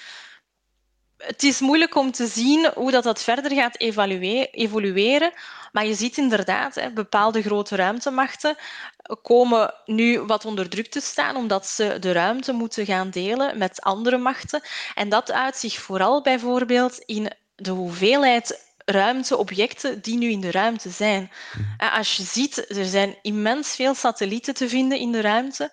[1.21, 3.79] het is moeilijk om te zien hoe dat, dat verder gaat
[4.51, 5.31] evolueren.
[5.71, 8.55] Maar je ziet inderdaad, hè, bepaalde grote ruimtemachten
[9.21, 13.81] komen nu wat onder druk te staan, omdat ze de ruimte moeten gaan delen met
[13.81, 14.61] andere machten.
[14.95, 20.89] En dat uit zich vooral bijvoorbeeld in de hoeveelheid ruimteobjecten die nu in de ruimte
[20.89, 21.31] zijn.
[21.53, 21.89] Mhm.
[21.89, 25.71] Als je ziet, er zijn immens veel satellieten te vinden in de ruimte.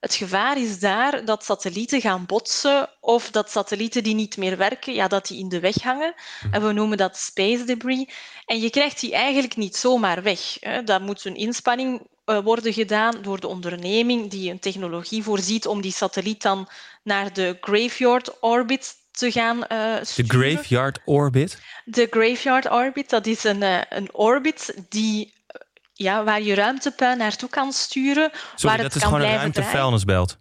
[0.00, 4.94] Het gevaar is daar dat satellieten gaan botsen of dat satellieten die niet meer werken,
[4.94, 6.14] ja, dat die in de weg hangen.
[6.14, 6.54] Mhm.
[6.54, 8.08] En we noemen dat space debris.
[8.46, 10.58] En je krijgt die eigenlijk niet zomaar weg.
[10.84, 15.80] Daar moet een inspanning eh, worden gedaan door de onderneming die een technologie voorziet om
[15.80, 16.68] die satelliet dan
[17.02, 21.58] naar de graveyard orbit te gaan uh, De graveyard orbit?
[21.84, 25.34] De graveyard orbit, dat is een, uh, een orbit die
[25.92, 28.30] ja, waar je ruimtepuin naartoe kan sturen.
[28.32, 30.38] Sorry, waar dat het is gewoon een ruimtevuilnisbelt.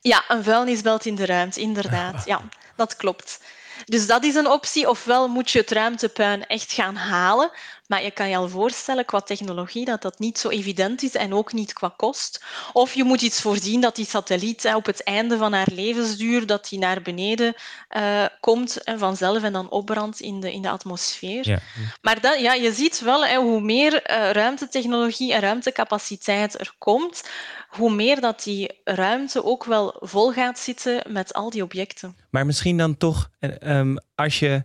[0.00, 2.24] Ja, een vuilnisbelt in de ruimte, inderdaad.
[2.26, 2.40] Ja,
[2.76, 3.40] dat klopt.
[3.84, 4.88] Dus dat is een optie.
[4.88, 7.50] Ofwel moet je het ruimtepuin echt gaan halen.
[7.88, 11.34] Maar je kan je al voorstellen qua technologie dat dat niet zo evident is en
[11.34, 12.44] ook niet qua kost.
[12.72, 16.68] Of je moet iets voorzien dat die satelliet op het einde van haar levensduur dat
[16.68, 17.54] die naar beneden
[17.96, 21.48] uh, komt en vanzelf en dan opbrandt in de, in de atmosfeer.
[21.48, 21.58] Ja.
[22.00, 27.22] Maar dat, ja, je ziet wel, hè, hoe meer uh, ruimtetechnologie en ruimtecapaciteit er komt,
[27.68, 32.16] hoe meer dat die ruimte ook wel vol gaat zitten met al die objecten.
[32.30, 33.30] Maar misschien dan toch,
[33.62, 34.60] um, als je.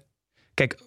[0.53, 0.79] Kijk,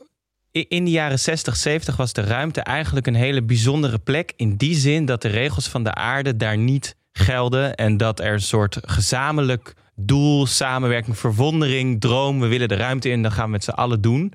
[0.55, 4.33] in de jaren 60, 70 was de ruimte eigenlijk een hele bijzondere plek.
[4.37, 7.75] In die zin dat de regels van de aarde daar niet gelden.
[7.75, 12.41] En dat er een soort gezamenlijk doel, samenwerking, verwondering, droom.
[12.41, 14.33] We willen de ruimte in, dan gaan we met z'n allen doen.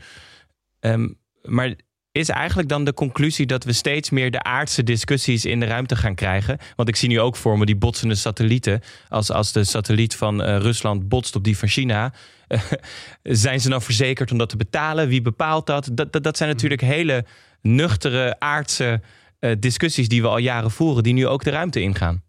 [0.79, 1.75] Um, maar
[2.11, 5.95] is eigenlijk dan de conclusie dat we steeds meer de aardse discussies in de ruimte
[5.95, 6.57] gaan krijgen?
[6.75, 8.81] Want ik zie nu ook voor me die botsende satellieten.
[9.09, 12.13] Als, als de satelliet van uh, Rusland botst op die van China,
[12.47, 12.61] uh,
[13.23, 15.07] zijn ze dan verzekerd om dat te betalen?
[15.07, 15.89] Wie bepaalt dat?
[15.91, 17.25] Dat, dat, dat zijn natuurlijk hele
[17.61, 19.01] nuchtere aardse
[19.39, 22.23] uh, discussies die we al jaren voeren, die nu ook de ruimte ingaan.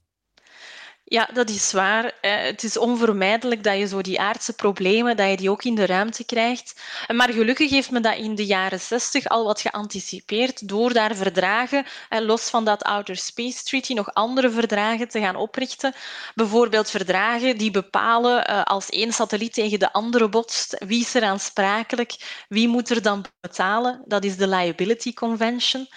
[1.12, 2.12] Ja, dat is waar.
[2.20, 5.86] Het is onvermijdelijk dat je zo die aardse problemen, dat je die ook in de
[5.86, 6.80] ruimte krijgt.
[7.08, 11.86] Maar gelukkig heeft men dat in de jaren 60 al wat geanticipeerd door daar verdragen,
[12.08, 15.94] los van dat Outer Space Treaty, nog andere verdragen te gaan oprichten.
[16.34, 22.44] Bijvoorbeeld verdragen die bepalen als één satelliet tegen de andere botst, wie is er aansprakelijk,
[22.48, 24.02] wie moet er dan betalen.
[24.06, 25.88] Dat is de Liability Convention.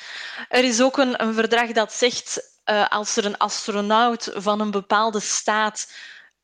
[0.49, 4.71] Er is ook een, een verdrag dat zegt uh, als er een astronaut van een
[4.71, 5.88] bepaalde staat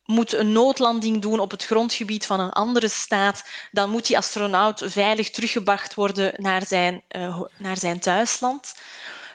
[0.05, 4.81] moet een noodlanding doen op het grondgebied van een andere staat, dan moet die astronaut
[4.85, 8.73] veilig teruggebracht worden naar zijn, uh, naar zijn thuisland.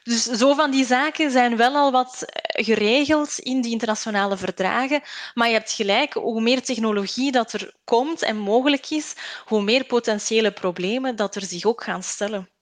[0.03, 5.03] Dus zo van die zaken zijn wel al wat geregeld in die internationale verdragen.
[5.35, 9.85] Maar je hebt gelijk, hoe meer technologie dat er komt en mogelijk is, hoe meer
[9.85, 12.54] potentiële problemen dat er zich ook gaan stellen.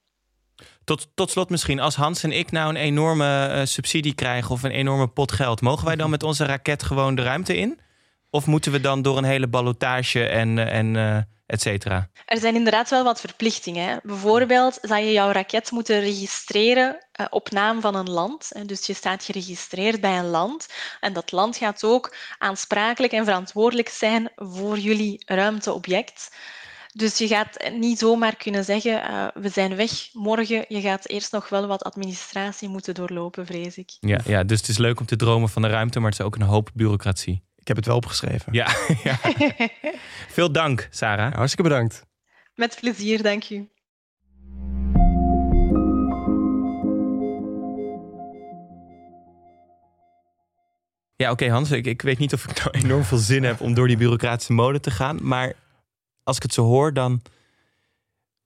[0.84, 4.62] Tot, tot slot misschien, als Hans en ik nou een enorme uh, subsidie krijgen of
[4.62, 7.80] een enorme pot geld, mogen wij dan met onze raket gewoon de ruimte in?
[8.30, 11.16] Of moeten we dan door een hele ballotage en, uh, en uh,
[11.46, 12.08] et cetera?
[12.24, 14.00] Er zijn inderdaad wel wat verplichtingen.
[14.02, 18.52] Bijvoorbeeld zou je jouw raket moeten registreren op naam van een land.
[18.66, 20.68] Dus je staat geregistreerd bij een land.
[21.00, 26.30] En dat land gaat ook aansprakelijk en verantwoordelijk zijn voor jullie ruimteobject.
[26.94, 30.64] Dus je gaat niet zomaar kunnen zeggen, uh, we zijn weg morgen.
[30.68, 33.90] Je gaat eerst nog wel wat administratie moeten doorlopen, vrees ik.
[34.00, 36.26] Ja, ja, dus het is leuk om te dromen van de ruimte, maar het is
[36.26, 37.42] ook een hoop bureaucratie.
[37.56, 38.52] Ik heb het wel opgeschreven.
[38.52, 38.66] Ja,
[39.04, 39.18] ja.
[40.28, 41.30] veel dank, Sarah.
[41.30, 42.06] Ja, hartstikke bedankt.
[42.54, 43.68] Met plezier, dank u.
[51.16, 53.60] Ja, oké okay, Hans, ik, ik weet niet of ik nou enorm veel zin heb
[53.60, 55.18] om door die bureaucratische mode te gaan.
[55.22, 55.52] Maar
[56.22, 57.22] als ik het zo hoor, dan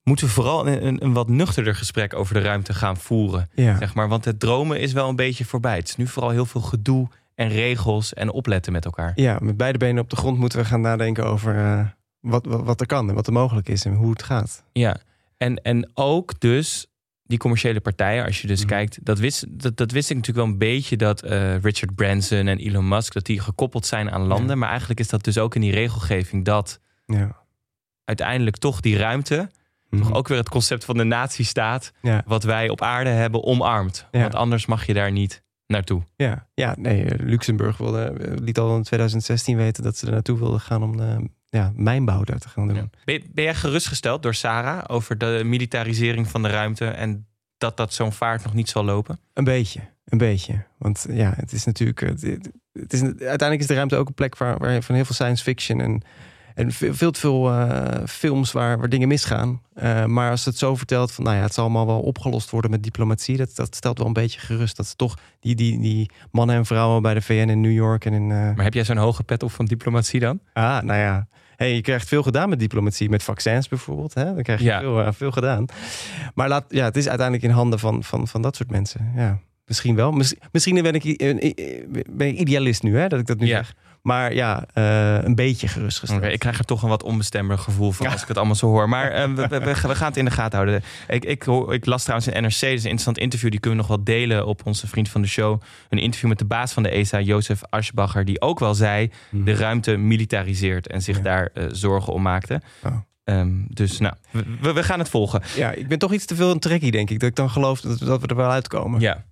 [0.03, 3.51] moeten we vooral een, een, wat nuchterder gesprek over de ruimte gaan voeren.
[3.55, 3.79] Ja.
[3.79, 5.77] Zeg maar, want het dromen is wel een beetje voorbij.
[5.77, 9.13] Het is nu vooral heel veel gedoe en regels en opletten met elkaar.
[9.15, 11.87] Ja, met beide benen op de grond moeten we gaan nadenken over uh,
[12.21, 14.65] wat, wat, wat, er kan en wat er mogelijk is en hoe het gaat.
[14.73, 14.97] Ja,
[15.37, 16.87] en, en ook dus
[17.23, 18.69] die commerciële partijen, als je dus mhm.
[18.69, 22.47] kijkt, dat wist, dat, dat wist ik natuurlijk wel een beetje dat uh, Richard Branson
[22.47, 24.59] en Elon Musk, dat die gekoppeld zijn aan landen.
[24.59, 26.81] Maar eigenlijk is dat dus ook in die regelgeving dat.
[27.07, 27.45] Ja
[28.07, 29.51] uiteindelijk toch die ruimte.
[29.91, 30.13] Toch mhm.
[30.13, 31.93] ook weer het concept van de natiestaat.
[32.03, 32.23] Ja.
[32.27, 34.07] Wat wij op aarde hebben omarmd.
[34.11, 36.03] Want anders mag je daar niet naartoe.
[36.17, 40.13] Ja, ja nee, eh, Luxemburg wilde, eh, liet al in 2016 weten dat ze er
[40.13, 42.91] naartoe wilden gaan om de ja, mijnbouw daar te gaan doen.
[43.05, 47.27] Ben, ben jij gerustgesteld door Sarah over de militarisering van de ruimte en
[47.59, 49.19] dat dat zo'n vaart nog niet zal lopen?
[49.33, 50.65] Een beetje, een beetje.
[50.79, 52.01] Want ja, het is natuurlijk.
[52.01, 52.23] Het,
[52.73, 55.43] het is, uiteindelijk is de ruimte ook een plek waar, waar van heel veel science
[55.43, 56.03] fiction en
[56.57, 59.61] en veel te veel uh, films waar, waar dingen misgaan.
[59.83, 62.71] Uh, maar als het zo vertelt van, nou ja, het zal allemaal wel opgelost worden
[62.71, 63.37] met diplomatie.
[63.37, 64.77] Dat, dat stelt wel een beetje gerust.
[64.77, 68.05] Dat ze toch die, die, die mannen en vrouwen bij de VN in New York
[68.05, 68.23] en in...
[68.23, 68.29] Uh...
[68.29, 70.41] Maar heb jij zo'n hoge pet op van diplomatie dan?
[70.53, 71.29] Ah, nou ja.
[71.57, 74.15] Hey, je krijgt veel gedaan met diplomatie, met vaccins bijvoorbeeld.
[74.15, 74.25] Hè?
[74.25, 74.81] Dan krijg je ja.
[74.81, 75.67] veel, veel gedaan.
[76.35, 79.13] Maar laat, ja, het is uiteindelijk in handen van, van, van dat soort mensen.
[79.17, 80.13] Ja, misschien wel.
[80.53, 81.19] Misschien ben ik,
[82.11, 83.57] ben ik idealist nu, hè, dat ik dat nu ja.
[83.57, 83.75] zeg.
[84.07, 86.21] Maar ja, uh, een beetje gerustgesteld.
[86.21, 88.67] Okay, ik krijg er toch een wat onbestembaar gevoel van als ik het allemaal zo
[88.67, 88.89] hoor.
[88.89, 90.83] Maar uh, we, we, we, gaan het in de gaten houden.
[91.09, 93.51] Ik, ik, ik las trouwens in NRC, dus een interessant interview.
[93.51, 95.63] Die kunnen we nog wel delen op onze vriend van de show.
[95.89, 98.25] Een interview met de baas van de ESA, Jozef Aschbacher.
[98.25, 99.45] Die ook wel zei, mm.
[99.45, 101.23] de ruimte militariseert en zich ja.
[101.23, 102.61] daar uh, zorgen om maakte.
[102.85, 102.93] Oh.
[103.27, 104.15] Ehm, dus nou,
[104.61, 105.43] we, we, gaan het volgen.
[105.57, 107.21] Ja, ik ben toch iets te veel een trekkie, denk ik.
[107.21, 109.01] Dat ik dan geloof dat, dat we er wel uitkomen.
[109.01, 109.25] Ja.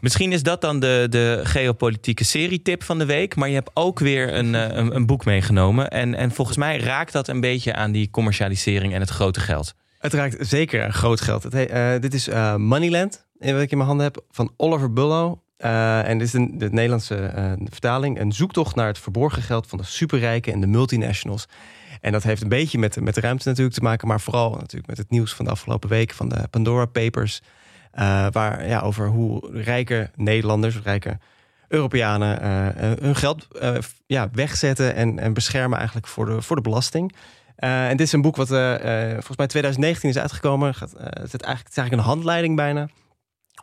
[0.00, 3.36] Misschien is dat dan de, de geopolitieke serietip van de week.
[3.36, 5.90] Maar je hebt ook weer een, eh, een, een, boek meegenomen.
[5.90, 9.74] En, en volgens mij raakt dat een beetje aan die commercialisering en het grote geld.
[9.98, 11.42] Het raakt zeker groot geld.
[11.42, 15.38] Het, uh, dit is uh, Moneyland, wat ik in mijn handen heb, van Oliver Bullough.
[15.56, 18.20] en dit is de, de Nederlandse vertaling.
[18.20, 21.46] Een zoektocht naar het verborgen geld van de superrijken en de multinationals.
[22.00, 24.86] En dat heeft een beetje met, met de ruimte natuurlijk te maken, maar vooral natuurlijk
[24.86, 27.42] met het nieuws van de afgelopen week van de Pandora Papers.
[27.94, 31.18] Uh, waar ja, over hoe rijke Nederlanders, rijke
[31.68, 33.76] Europeanen uh, hun geld uh,
[34.06, 37.14] ja, wegzetten en, en beschermen eigenlijk voor de, voor de belasting.
[37.56, 40.68] en dit is een boek wat volgens mij 2019 is uitgekomen.
[40.68, 42.88] het, is eigenlijk, het is eigenlijk een handleiding bijna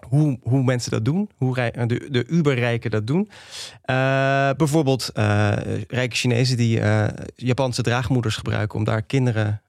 [0.10, 3.30] hoe, hoe mensen dat doen, hoe de, de uberrijken dat doen.
[3.86, 5.52] Uh, bijvoorbeeld uh,
[5.88, 9.60] rijke Chinezen die uh, Japanse draagmoeders gebruiken om daar kinderen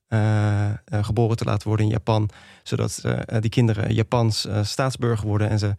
[0.86, 2.28] geboren te laten worden in Japan,
[2.62, 3.02] zodat
[3.40, 5.76] die kinderen Japans staatsburger worden en ze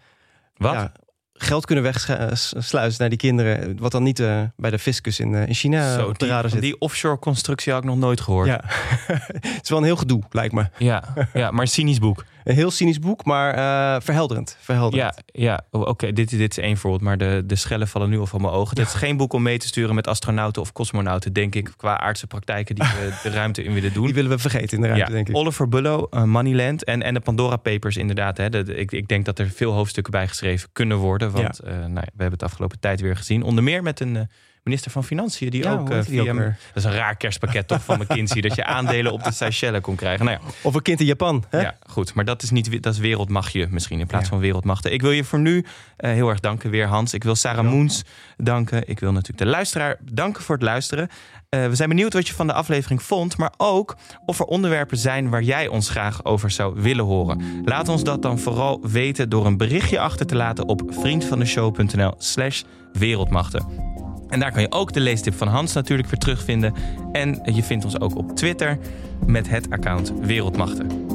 [0.56, 0.74] Wat?
[0.74, 0.92] Ja,
[1.34, 3.78] geld kunnen wegsluizen naar die kinderen.
[3.80, 4.24] Wat dan niet
[4.56, 6.62] bij de fiscus in, in China Zo, op de radar zit.
[6.62, 8.48] Die offshore constructie had ik nog nooit gehoord.
[8.48, 8.62] Ja.
[9.42, 10.70] het is wel een heel gedoe, lijkt me.
[10.78, 12.24] Ja, ja maar cynisch boek.
[12.48, 14.58] Een heel cynisch boek, maar uh, verhelderend.
[14.60, 15.22] verhelderend.
[15.26, 15.66] Ja, ja.
[15.72, 18.42] Oh, oké, dit, dit is één voorbeeld, maar de, de schellen vallen nu al van
[18.42, 18.78] mijn ogen.
[18.78, 22.00] Het is geen boek om mee te sturen met astronauten of cosmonauten, denk ik, qua
[22.00, 24.06] aardse praktijken die we de ruimte in willen doen.
[24.08, 25.16] Die willen we vergeten in de ruimte, ja.
[25.16, 25.36] denk ik.
[25.36, 28.38] Oliver Bullough, Moneyland en, en de Pandora Papers inderdaad.
[28.38, 28.50] Hè.
[28.50, 31.72] De, ik, ik denk dat er veel hoofdstukken bij geschreven kunnen worden, want ja.
[31.72, 33.44] nou, we hebben het afgelopen tijd weer gezien.
[33.44, 34.30] Onder meer met een
[34.68, 38.42] minister van Financiën, die ook uh, via dat is een raar kerstpakket toch van McKinsey,
[38.42, 40.26] dat je aandelen op de Seychelles kon krijgen.
[40.26, 40.52] Nou ja.
[40.62, 41.44] Of een kind in Japan.
[41.50, 41.62] Hè?
[41.62, 44.94] Ja, goed, maar dat is niet dat is wereldmachtje misschien in plaats van wereldmachten.
[44.94, 47.14] Ik wil je voor nu uh, heel erg danken weer, Hans.
[47.14, 47.70] Ik wil Sarah ja.
[47.70, 48.04] Moens
[48.38, 48.88] danken.
[48.88, 51.10] Ik wil natuurlijk de luisteraar danken voor het luisteren.
[51.50, 53.96] Uh, we zijn benieuwd wat je van de aflevering vond, maar ook
[54.26, 57.62] of er onderwerpen zijn waar jij ons graag over zou willen horen.
[57.66, 62.64] Laat ons dat dan vooral weten door een berichtje achter te laten op vriendvandeshow.nl/slash
[62.94, 64.07] wereldmachten.
[64.30, 66.74] En daar kan je ook de leestip van Hans natuurlijk weer terugvinden.
[67.12, 68.78] En je vindt ons ook op Twitter
[69.26, 71.06] met het account Wereldmachten.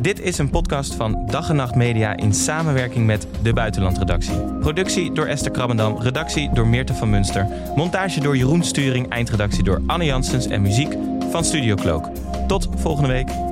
[0.00, 4.44] Dit is een podcast van Dag en Nacht Media in samenwerking met de Buitenlandredactie.
[4.60, 7.46] Productie door Esther Krabbendam, redactie door Meerte van Munster,
[7.76, 10.96] montage door Jeroen Sturing, eindredactie door Anne Janssens en muziek
[11.30, 12.10] van Studio Cloak.
[12.46, 13.47] Tot volgende week.